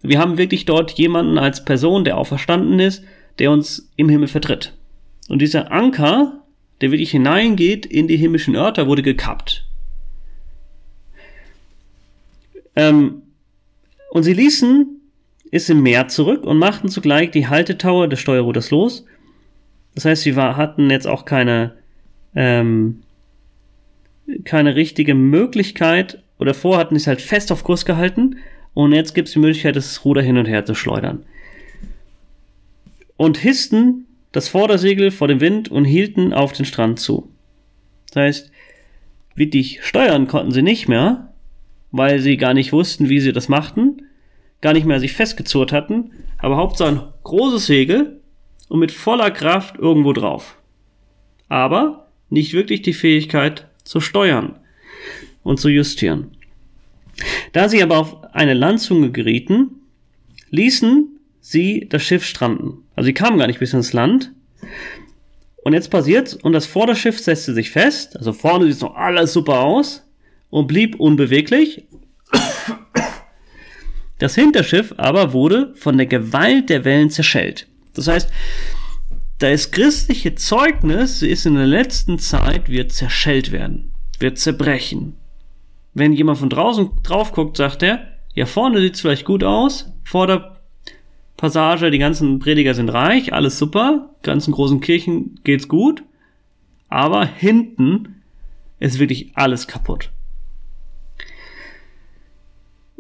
Wir 0.03 0.19
haben 0.19 0.39
wirklich 0.39 0.65
dort 0.65 0.93
jemanden 0.93 1.37
als 1.37 1.65
Person, 1.65 2.05
der 2.05 2.17
auferstanden 2.17 2.81
ist, 2.81 3.05
der 3.39 3.51
uns 3.51 3.91
im 3.97 4.09
Himmel 4.09 4.29
vertritt. 4.29 4.73
Und 5.29 5.43
dieser 5.43 5.71
Anker, 5.71 6.43
der 6.81 6.91
wirklich 6.91 7.11
hineingeht 7.11 7.85
in 7.85 8.09
die 8.09 8.17
himmlischen 8.17 8.57
Örter, 8.57 8.87
wurde 8.87 9.03
gekappt. 9.03 9.67
Ähm, 12.77 13.23
und 14.11 14.23
sie 14.23 14.33
ließen 14.33 15.00
es 15.51 15.69
im 15.69 15.83
Meer 15.83 16.09
zurück 16.09 16.45
und 16.45 16.59
machten 16.59 16.89
zugleich 16.89 17.31
die 17.31 17.49
Haltetower 17.49 18.09
des 18.09 18.21
Steuerruders 18.21 18.71
los. 18.71 19.05
Das 19.95 20.05
heißt, 20.05 20.23
sie 20.23 20.37
war, 20.37 20.57
hatten 20.57 20.91
jetzt 20.91 21.07
auch 21.07 21.25
keine, 21.25 21.75
ähm, 22.35 23.03
keine 24.45 24.77
richtige 24.77 25.15
Möglichkeit 25.15 26.23
oder 26.39 26.55
vor 26.55 26.79
hatten 26.79 26.97
es 26.97 27.07
halt 27.07 27.21
fest 27.21 27.51
auf 27.51 27.65
Kurs 27.65 27.85
gehalten 27.85 28.37
und 28.75 28.93
jetzt 28.93 29.15
gibt 29.15 29.29
es 29.29 29.35
die 29.35 29.41
Möglichkeit, 29.41 29.77
das 29.77 30.05
Ruder 30.05 30.23
hin 30.23 30.39
und 30.39 30.47
her 30.47 30.65
zu 30.65 30.75
schleudern. 30.75 31.25
Und 33.17 33.37
hissten 33.37 34.07
das 34.33 34.49
Vordersegel 34.49 35.11
vor 35.11 35.29
dem 35.29 35.41
Wind 35.41 35.69
und 35.69 35.85
hielten 35.85 36.33
auf 36.33 36.53
den 36.53 36.65
Strand 36.65 37.01
zu. 37.01 37.29
Das 38.13 38.23
heißt, 38.23 38.53
wirklich 39.35 39.83
steuern 39.83 40.29
konnten 40.29 40.53
sie 40.53 40.63
nicht 40.63 40.89
mehr, 40.89 41.33
weil 41.91 42.21
sie 42.21 42.37
gar 42.37 42.55
nicht 42.55 42.73
wussten, 42.73 43.09
wie 43.09 43.21
sie 43.21 43.33
das 43.33 43.49
machten, 43.49 44.03
gar 44.61 44.73
nicht 44.73 44.87
mehr 44.87 45.01
sich 45.01 45.13
festgezurrt 45.13 45.73
hatten, 45.73 46.11
aber 46.39 46.57
Hauptsache 46.57 46.91
ein 46.91 47.03
großes 47.25 47.67
Segel 47.67 48.21
und 48.69 48.79
mit 48.79 48.93
voller 48.93 49.31
Kraft 49.31 49.77
irgendwo 49.79 50.13
drauf. 50.13 50.57
Aber 51.49 52.09
nicht 52.29 52.53
wirklich 52.53 52.83
die 52.83 52.93
Fähigkeit 52.93 53.69
zu 53.85 54.01
steuern 54.01 54.59
und 55.43 55.59
zu 55.59 55.69
justieren. 55.69 56.37
Da 57.53 57.69
sie 57.69 57.83
aber 57.83 57.99
auf 57.99 58.35
eine 58.35 58.55
Landzunge 58.55 59.11
gerieten, 59.11 59.81
ließen 60.51 61.19
sie 61.41 61.87
das 61.89 62.03
Schiff 62.03 62.25
stranden. 62.25 62.85
Also 62.95 63.07
sie 63.07 63.15
kamen 63.15 63.39
gar 63.39 63.47
nicht 63.47 63.59
bis 63.59 63.73
ins 63.73 63.93
Land. 63.93 64.33
Und 65.63 65.73
jetzt 65.73 65.91
passiert's 65.91 66.35
und 66.35 66.53
das 66.53 66.67
Vorderschiff 66.67 67.19
setzte 67.19 67.53
sich 67.53 67.71
fest, 67.71 68.17
also 68.17 68.33
vorne 68.33 68.73
sieht 68.73 68.83
noch 68.83 68.95
alles 68.95 69.33
super 69.33 69.61
aus 69.61 70.07
und 70.49 70.67
blieb 70.67 70.99
unbeweglich. 70.99 71.85
Das 74.21 74.35
Hinterschiff 74.35 74.95
aber 74.99 75.33
wurde 75.33 75.73
von 75.77 75.97
der 75.97 76.07
Gewalt 76.07 76.69
der 76.69 76.85
Wellen 76.85 77.11
zerschellt. 77.11 77.67
Das 77.95 78.07
heißt, 78.07 78.31
das 79.39 79.71
christliche 79.71 80.35
Zeugnis 80.35 81.23
ist 81.23 81.47
in 81.47 81.55
der 81.55 81.67
letzten 81.67 82.19
Zeit 82.19 82.69
wird 82.69 82.93
zerschellt 82.93 83.51
werden, 83.51 83.93
wird 84.19 84.39
zerbrechen. 84.39 85.15
Wenn 85.95 86.13
jemand 86.13 86.39
von 86.39 86.51
draußen 86.51 86.91
drauf 87.03 87.33
guckt, 87.33 87.57
sagt 87.57 87.83
er, 87.83 88.07
ja 88.35 88.45
vorne 88.45 88.83
sieht's 88.83 89.01
vielleicht 89.01 89.25
gut 89.25 89.43
aus, 89.43 89.91
vor 90.05 90.27
der 90.27 90.57
Passage, 91.39 91.91
die 91.91 91.99
ganzen 91.99 92.41
Prediger 92.41 92.75
sind 92.75 92.91
reich, 92.91 93.33
alles 93.33 93.59
super, 93.59 94.11
ganzen 94.23 94.53
großen 94.53 94.83
Kirchen 94.83 95.41
geht's 95.45 95.67
gut, 95.67 96.03
aber 96.91 97.25
hinten 97.25 98.23
ist 98.79 98.99
wirklich 98.99 99.31
alles 99.35 99.67
kaputt. 99.67 100.11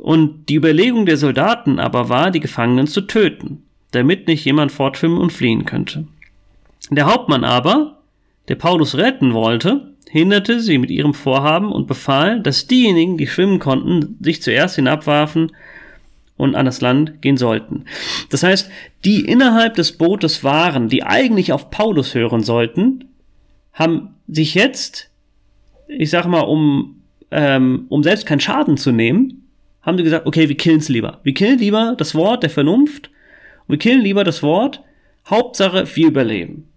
Und 0.00 0.48
die 0.48 0.54
Überlegung 0.54 1.04
der 1.04 1.18
Soldaten 1.18 1.78
aber 1.78 2.08
war, 2.08 2.30
die 2.30 2.40
Gefangenen 2.40 2.86
zu 2.86 3.02
töten, 3.02 3.62
damit 3.90 4.28
nicht 4.28 4.46
jemand 4.46 4.72
fortschwimmen 4.72 5.18
und 5.18 5.30
fliehen 5.30 5.66
könnte. 5.66 6.06
Der 6.90 7.04
Hauptmann 7.04 7.44
aber, 7.44 7.98
der 8.48 8.54
Paulus 8.54 8.96
retten 8.96 9.34
wollte, 9.34 9.92
hinderte 10.08 10.60
sie 10.60 10.78
mit 10.78 10.90
ihrem 10.90 11.12
Vorhaben 11.12 11.70
und 11.70 11.86
befahl, 11.86 12.40
dass 12.40 12.66
diejenigen, 12.66 13.18
die 13.18 13.26
schwimmen 13.26 13.58
konnten, 13.58 14.16
sich 14.20 14.40
zuerst 14.40 14.76
hinabwarfen 14.76 15.52
und 16.38 16.54
an 16.54 16.64
das 16.64 16.80
Land 16.80 17.20
gehen 17.20 17.36
sollten. 17.36 17.84
Das 18.30 18.42
heißt, 18.42 18.70
die 19.04 19.20
innerhalb 19.26 19.74
des 19.74 19.92
Bootes 19.92 20.42
waren, 20.42 20.88
die 20.88 21.02
eigentlich 21.02 21.52
auf 21.52 21.70
Paulus 21.70 22.14
hören 22.14 22.42
sollten, 22.42 23.04
haben 23.74 24.14
sich 24.26 24.54
jetzt, 24.54 25.10
ich 25.86 26.08
sag 26.08 26.26
mal, 26.26 26.40
um, 26.40 27.02
ähm, 27.30 27.84
um 27.90 28.02
selbst 28.02 28.24
keinen 28.24 28.40
Schaden 28.40 28.78
zu 28.78 28.92
nehmen, 28.92 29.39
haben 29.82 29.96
sie 29.96 30.04
gesagt, 30.04 30.26
okay, 30.26 30.48
wir 30.48 30.56
killen's 30.56 30.88
lieber. 30.88 31.20
Wir 31.22 31.34
killen 31.34 31.58
lieber 31.58 31.94
das 31.96 32.14
Wort 32.14 32.42
der 32.42 32.50
Vernunft. 32.50 33.10
Wir 33.66 33.78
killen 33.78 34.02
lieber 34.02 34.24
das 34.24 34.42
Wort. 34.42 34.82
Hauptsache, 35.28 35.84
wir 35.94 36.08
überleben. 36.08 36.68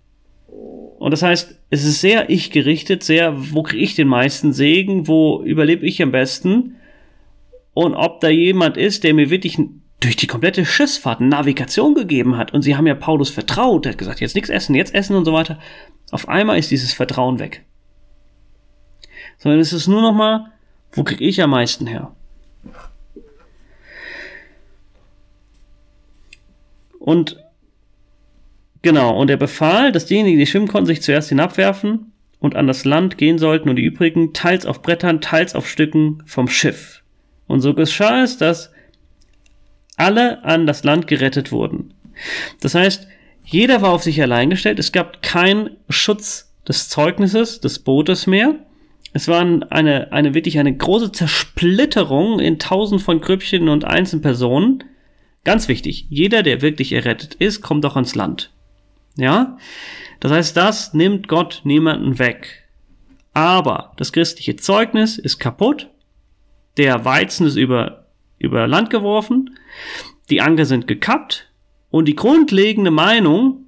Und 0.47 1.11
das 1.11 1.21
heißt, 1.21 1.59
es 1.69 1.83
ist 1.83 1.99
sehr 1.99 2.29
ich 2.29 2.51
gerichtet, 2.51 3.03
sehr, 3.03 3.33
wo 3.53 3.63
kriege 3.63 3.83
ich 3.83 3.95
den 3.95 4.07
meisten 4.07 4.53
Segen, 4.53 5.07
wo 5.07 5.43
überlebe 5.43 5.85
ich 5.85 6.01
am 6.01 6.11
besten. 6.11 6.75
Und 7.73 7.95
ob 7.95 8.21
da 8.21 8.29
jemand 8.29 8.77
ist, 8.77 9.03
der 9.03 9.13
mir 9.13 9.29
wirklich 9.29 9.57
durch 9.99 10.15
die 10.15 10.27
komplette 10.27 10.65
Schiffsfahrt 10.65 11.19
Navigation 11.19 11.95
gegeben 11.95 12.37
hat. 12.37 12.53
Und 12.53 12.61
sie 12.61 12.75
haben 12.77 12.87
ja 12.87 12.95
Paulus 12.95 13.29
vertraut. 13.29 13.85
Er 13.85 13.93
hat 13.93 13.97
gesagt, 13.97 14.21
jetzt 14.21 14.35
nichts 14.35 14.49
essen, 14.49 14.75
jetzt 14.75 14.93
essen 14.93 15.15
und 15.15 15.25
so 15.25 15.33
weiter. 15.33 15.59
Auf 16.11 16.29
einmal 16.29 16.59
ist 16.59 16.71
dieses 16.71 16.93
Vertrauen 16.93 17.39
weg. 17.39 17.65
Sondern 19.37 19.59
es 19.59 19.73
ist 19.73 19.87
nur 19.87 20.01
noch 20.01 20.13
mal, 20.13 20.51
wo 20.91 21.03
kriege 21.03 21.23
ich 21.23 21.41
am 21.41 21.49
meisten 21.49 21.87
her? 21.87 22.15
Und 27.03 27.35
genau, 28.81 29.19
und 29.19 29.29
er 29.29 29.35
befahl, 29.35 29.91
dass 29.91 30.05
diejenigen, 30.05 30.39
die 30.39 30.45
schwimmen 30.45 30.69
konnten, 30.69 30.85
sich 30.85 31.01
zuerst 31.01 31.27
hinabwerfen 31.27 32.13
und 32.39 32.55
an 32.55 32.65
das 32.65 32.85
Land 32.85 33.17
gehen 33.17 33.37
sollten 33.37 33.67
und 33.67 33.75
die 33.75 33.83
übrigen 33.83 34.31
teils 34.31 34.65
auf 34.65 34.81
Brettern, 34.81 35.19
teils 35.19 35.53
auf 35.53 35.67
Stücken 35.67 36.23
vom 36.25 36.47
Schiff. 36.47 37.03
Und 37.45 37.59
so 37.59 37.73
geschah 37.73 38.23
es, 38.23 38.37
dass 38.37 38.71
alle 39.97 40.45
an 40.45 40.65
das 40.65 40.85
Land 40.85 41.07
gerettet 41.07 41.51
wurden. 41.51 41.93
Das 42.61 42.73
heißt, 42.73 43.05
jeder 43.43 43.81
war 43.81 43.91
auf 43.91 44.03
sich 44.03 44.21
allein 44.21 44.49
gestellt, 44.49 44.79
es 44.79 44.93
gab 44.93 45.21
keinen 45.21 45.71
Schutz 45.89 46.53
des 46.65 46.87
Zeugnisses, 46.87 47.59
des 47.59 47.79
Bootes 47.79 48.27
mehr. 48.27 48.55
Es 49.11 49.27
war 49.27 49.41
eine, 49.41 50.13
eine 50.13 50.33
wirklich 50.33 50.57
eine 50.57 50.73
große 50.73 51.11
Zersplitterung 51.11 52.39
in 52.39 52.59
tausend 52.59 53.01
von 53.01 53.19
Grüppchen 53.19 53.67
und 53.67 53.83
Einzelpersonen. 53.83 54.85
Ganz 55.43 55.67
wichtig, 55.67 56.05
jeder, 56.09 56.41
der 56.41 56.61
wirklich 56.61 56.93
errettet 56.93 57.35
ist, 57.35 57.61
kommt 57.61 57.85
auch 57.85 57.95
ans 57.95 58.15
Land. 58.15 58.51
Ja? 59.17 59.57
Das 60.19 60.31
heißt, 60.31 60.55
das 60.55 60.93
nimmt 60.93 61.27
Gott 61.27 61.61
niemanden 61.63 62.17
weg. 62.17 62.63
Aber 63.33 63.93
das 63.97 64.13
christliche 64.13 64.55
Zeugnis 64.55 65.17
ist 65.17 65.39
kaputt. 65.39 65.89
Der 66.77 67.03
Weizen 67.03 67.45
ist 67.45 67.55
über, 67.55 68.05
über 68.39 68.67
Land 68.67 68.89
geworfen. 68.89 69.57
Die 70.29 70.41
Anker 70.41 70.65
sind 70.65 70.87
gekappt. 70.87 71.49
Und 71.89 72.05
die 72.05 72.15
grundlegende 72.15 72.91
Meinung 72.91 73.65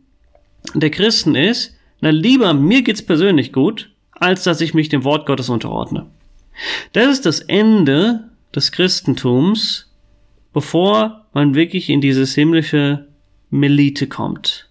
der 0.74 0.90
Christen 0.90 1.36
ist, 1.36 1.76
na 2.00 2.10
lieber 2.10 2.54
mir 2.54 2.82
geht's 2.82 3.06
persönlich 3.06 3.52
gut, 3.52 3.92
als 4.12 4.44
dass 4.44 4.62
ich 4.62 4.74
mich 4.74 4.90
dem 4.90 5.04
Wort 5.04 5.26
Gottes 5.26 5.50
unterordne. 5.50 6.08
Das 6.94 7.08
ist 7.08 7.26
das 7.26 7.42
Ende 7.42 8.30
des 8.56 8.72
Christentums, 8.72 9.92
bevor 10.56 11.26
man 11.34 11.54
wirklich 11.54 11.89
in 11.89 12.00
dieses 12.00 12.34
himmlische 12.34 13.10
Melite 13.50 14.08
kommt. 14.08 14.70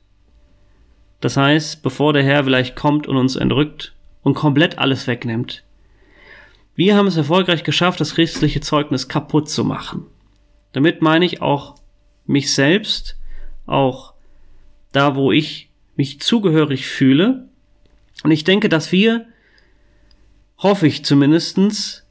Das 1.21 1.37
heißt, 1.37 1.83
bevor 1.83 2.15
der 2.15 2.25
Herr 2.25 2.43
vielleicht 2.45 2.75
kommt 2.75 3.07
und 3.07 3.19
uns 3.19 3.37
entrückt 3.37 3.93
und 4.23 4.33
komplett 4.33 4.79
alles 4.79 5.07
wegnimmt. 5.07 5.63
Wir 6.75 6.97
haben 6.97 7.07
es 7.07 7.19
erfolgreich 7.19 7.65
geschafft, 7.65 8.01
das 8.01 8.15
christliche 8.15 8.63
Zeugnis 8.63 9.09
kaputt 9.09 9.51
zu 9.51 9.63
machen. 9.63 10.07
Damit 10.73 11.03
meine 11.03 11.27
ich 11.27 11.43
auch 11.43 11.75
mich 12.25 12.55
selbst, 12.55 13.19
auch 13.67 14.15
da, 14.93 15.17
wo 15.17 15.33
ich 15.33 15.69
mich 15.97 16.19
zugehörig 16.19 16.87
fühle. 16.87 17.47
Und 18.23 18.31
ich 18.31 18.45
denke, 18.45 18.71
dass 18.71 18.91
wir, 18.91 19.27
hoffe 20.57 20.87
ich 20.87 21.05
zumindestens, 21.05 22.04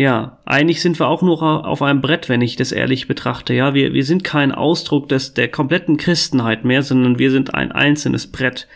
ja, 0.00 0.38
eigentlich 0.46 0.80
sind 0.80 0.98
wir 0.98 1.08
auch 1.08 1.20
nur 1.20 1.66
auf 1.66 1.82
einem 1.82 2.00
Brett, 2.00 2.30
wenn 2.30 2.40
ich 2.40 2.56
das 2.56 2.72
ehrlich 2.72 3.06
betrachte. 3.06 3.52
Ja, 3.52 3.74
wir, 3.74 3.92
wir 3.92 4.02
sind 4.06 4.24
kein 4.24 4.50
Ausdruck 4.50 5.10
des, 5.10 5.34
der 5.34 5.50
kompletten 5.50 5.98
Christenheit 5.98 6.64
mehr, 6.64 6.82
sondern 6.82 7.18
wir 7.18 7.30
sind 7.30 7.52
ein 7.52 7.70
einzelnes 7.70 8.26
Brett, 8.32 8.66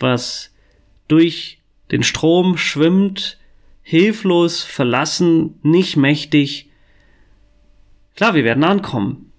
was 0.00 0.50
durch 1.08 1.58
den 1.90 2.02
Strom 2.02 2.56
schwimmt, 2.56 3.36
hilflos, 3.82 4.64
verlassen, 4.64 5.58
nicht 5.62 5.98
mächtig. 5.98 6.70
Klar, 8.16 8.32
wir 8.32 8.44
werden 8.44 8.64
ankommen. 8.64 9.30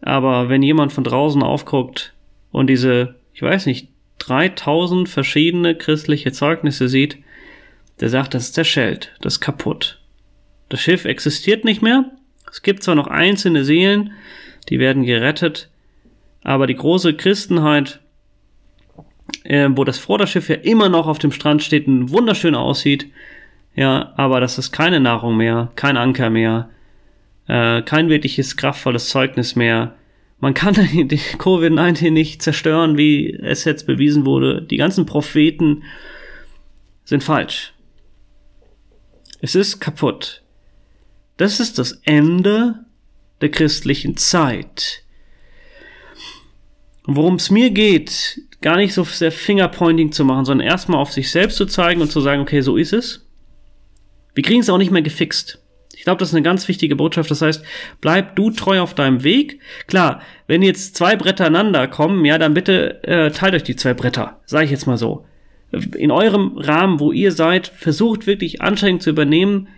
Aber 0.00 0.48
wenn 0.48 0.62
jemand 0.62 0.94
von 0.94 1.04
draußen 1.04 1.42
aufguckt 1.42 2.14
und 2.52 2.68
diese, 2.70 3.16
ich 3.34 3.42
weiß 3.42 3.66
nicht, 3.66 3.88
3000 4.20 5.10
verschiedene 5.10 5.74
christliche 5.74 6.32
Zeugnisse 6.32 6.88
sieht, 6.88 7.18
der 8.00 8.08
sagt, 8.08 8.32
das 8.32 8.44
ist 8.44 8.54
zerschellt, 8.54 9.14
das 9.20 9.34
ist 9.34 9.40
kaputt. 9.40 9.98
Das 10.68 10.80
Schiff 10.80 11.04
existiert 11.04 11.64
nicht 11.64 11.82
mehr. 11.82 12.10
Es 12.50 12.62
gibt 12.62 12.82
zwar 12.82 12.94
noch 12.94 13.06
einzelne 13.06 13.64
Seelen, 13.64 14.12
die 14.68 14.78
werden 14.78 15.04
gerettet, 15.04 15.70
aber 16.42 16.66
die 16.66 16.76
große 16.76 17.14
Christenheit, 17.14 18.00
äh, 19.44 19.68
wo 19.70 19.84
das 19.84 19.98
Vorderschiff 19.98 20.48
ja 20.48 20.56
immer 20.56 20.88
noch 20.88 21.06
auf 21.06 21.18
dem 21.18 21.32
Strand 21.32 21.62
steht 21.62 21.86
und 21.86 22.10
wunderschön 22.10 22.54
aussieht, 22.54 23.06
ja, 23.74 24.12
aber 24.16 24.40
das 24.40 24.58
ist 24.58 24.72
keine 24.72 25.00
Nahrung 25.00 25.36
mehr, 25.36 25.70
kein 25.76 25.96
Anker 25.96 26.30
mehr. 26.30 26.70
äh, 27.48 27.82
kein 27.82 28.08
wirkliches 28.08 28.56
kraftvolles 28.56 29.08
Zeugnis 29.08 29.56
mehr. 29.56 29.94
Man 30.40 30.54
kann 30.54 30.74
die 30.92 31.18
Covid-19 31.18 32.10
nicht 32.10 32.42
zerstören, 32.42 32.96
wie 32.96 33.32
es 33.32 33.64
jetzt 33.64 33.86
bewiesen 33.86 34.24
wurde. 34.26 34.62
Die 34.62 34.76
ganzen 34.76 35.06
Propheten 35.06 35.82
sind 37.04 37.24
falsch. 37.24 37.72
Es 39.40 39.54
ist 39.54 39.80
kaputt. 39.80 40.42
Das 41.38 41.60
ist 41.60 41.78
das 41.78 41.92
Ende 42.04 42.84
der 43.40 43.50
christlichen 43.50 44.16
Zeit. 44.16 45.04
Worum 47.04 47.36
es 47.36 47.50
mir 47.50 47.70
geht, 47.70 48.42
gar 48.60 48.76
nicht 48.76 48.92
so 48.92 49.04
sehr 49.04 49.32
Fingerpointing 49.32 50.12
zu 50.12 50.24
machen, 50.24 50.44
sondern 50.44 50.66
erstmal 50.66 51.00
auf 51.00 51.12
sich 51.12 51.30
selbst 51.30 51.56
zu 51.56 51.64
zeigen 51.64 52.02
und 52.02 52.10
zu 52.10 52.20
sagen, 52.20 52.42
okay, 52.42 52.60
so 52.60 52.76
ist 52.76 52.92
es. 52.92 53.24
Wir 54.34 54.42
kriegen 54.42 54.60
es 54.60 54.68
auch 54.68 54.78
nicht 54.78 54.90
mehr 54.90 55.00
gefixt. 55.00 55.62
Ich 55.96 56.02
glaube, 56.02 56.18
das 56.18 56.30
ist 56.30 56.34
eine 56.34 56.42
ganz 56.42 56.66
wichtige 56.66 56.96
Botschaft. 56.96 57.30
Das 57.30 57.40
heißt, 57.40 57.64
bleib 58.00 58.34
du 58.36 58.50
treu 58.50 58.80
auf 58.80 58.94
deinem 58.94 59.22
Weg. 59.22 59.60
Klar, 59.86 60.22
wenn 60.48 60.62
jetzt 60.62 60.96
zwei 60.96 61.16
Bretter 61.16 61.46
aneinander 61.46 61.86
kommen, 61.86 62.24
ja, 62.24 62.38
dann 62.38 62.54
bitte 62.54 63.02
äh, 63.04 63.30
teilt 63.30 63.54
euch 63.54 63.62
die 63.62 63.76
zwei 63.76 63.94
Bretter. 63.94 64.40
Sage 64.44 64.64
ich 64.64 64.70
jetzt 64.72 64.86
mal 64.86 64.98
so. 64.98 65.24
In 65.96 66.10
eurem 66.10 66.58
Rahmen, 66.58 66.98
wo 66.98 67.12
ihr 67.12 67.30
seid, 67.30 67.68
versucht 67.68 68.26
wirklich 68.26 68.60
anstrengend 68.60 69.02
zu 69.02 69.10
übernehmen, 69.10 69.68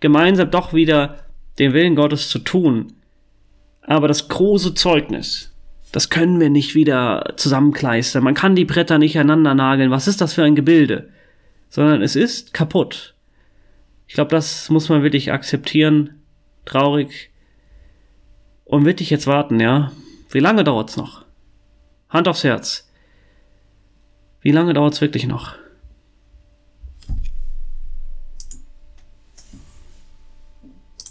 gemeinsam 0.00 0.50
doch 0.50 0.72
wieder 0.72 1.16
den 1.58 1.72
Willen 1.72 1.94
Gottes 1.94 2.28
zu 2.28 2.38
tun. 2.38 2.94
Aber 3.82 4.08
das 4.08 4.28
große 4.28 4.74
Zeugnis, 4.74 5.54
das 5.92 6.10
können 6.10 6.40
wir 6.40 6.50
nicht 6.50 6.74
wieder 6.74 7.34
zusammenkleistern. 7.36 8.22
Man 8.22 8.34
kann 8.34 8.56
die 8.56 8.64
Bretter 8.64 8.98
nicht 8.98 9.18
aneinander 9.18 9.54
nageln. 9.54 9.90
Was 9.90 10.08
ist 10.08 10.20
das 10.20 10.34
für 10.34 10.44
ein 10.44 10.54
Gebilde? 10.54 11.10
Sondern 11.68 12.02
es 12.02 12.16
ist 12.16 12.54
kaputt. 12.54 13.14
Ich 14.06 14.14
glaube, 14.14 14.30
das 14.30 14.70
muss 14.70 14.88
man 14.88 15.02
wirklich 15.02 15.32
akzeptieren. 15.32 16.20
Traurig. 16.64 17.30
Und 18.64 18.84
wirklich 18.84 19.10
jetzt 19.10 19.26
warten, 19.26 19.60
ja? 19.60 19.92
Wie 20.30 20.40
lange 20.40 20.64
dauert's 20.64 20.96
noch? 20.96 21.24
Hand 22.08 22.28
aufs 22.28 22.44
Herz. 22.44 22.88
Wie 24.40 24.52
lange 24.52 24.72
dauert's 24.72 25.00
wirklich 25.00 25.26
noch? 25.26 25.56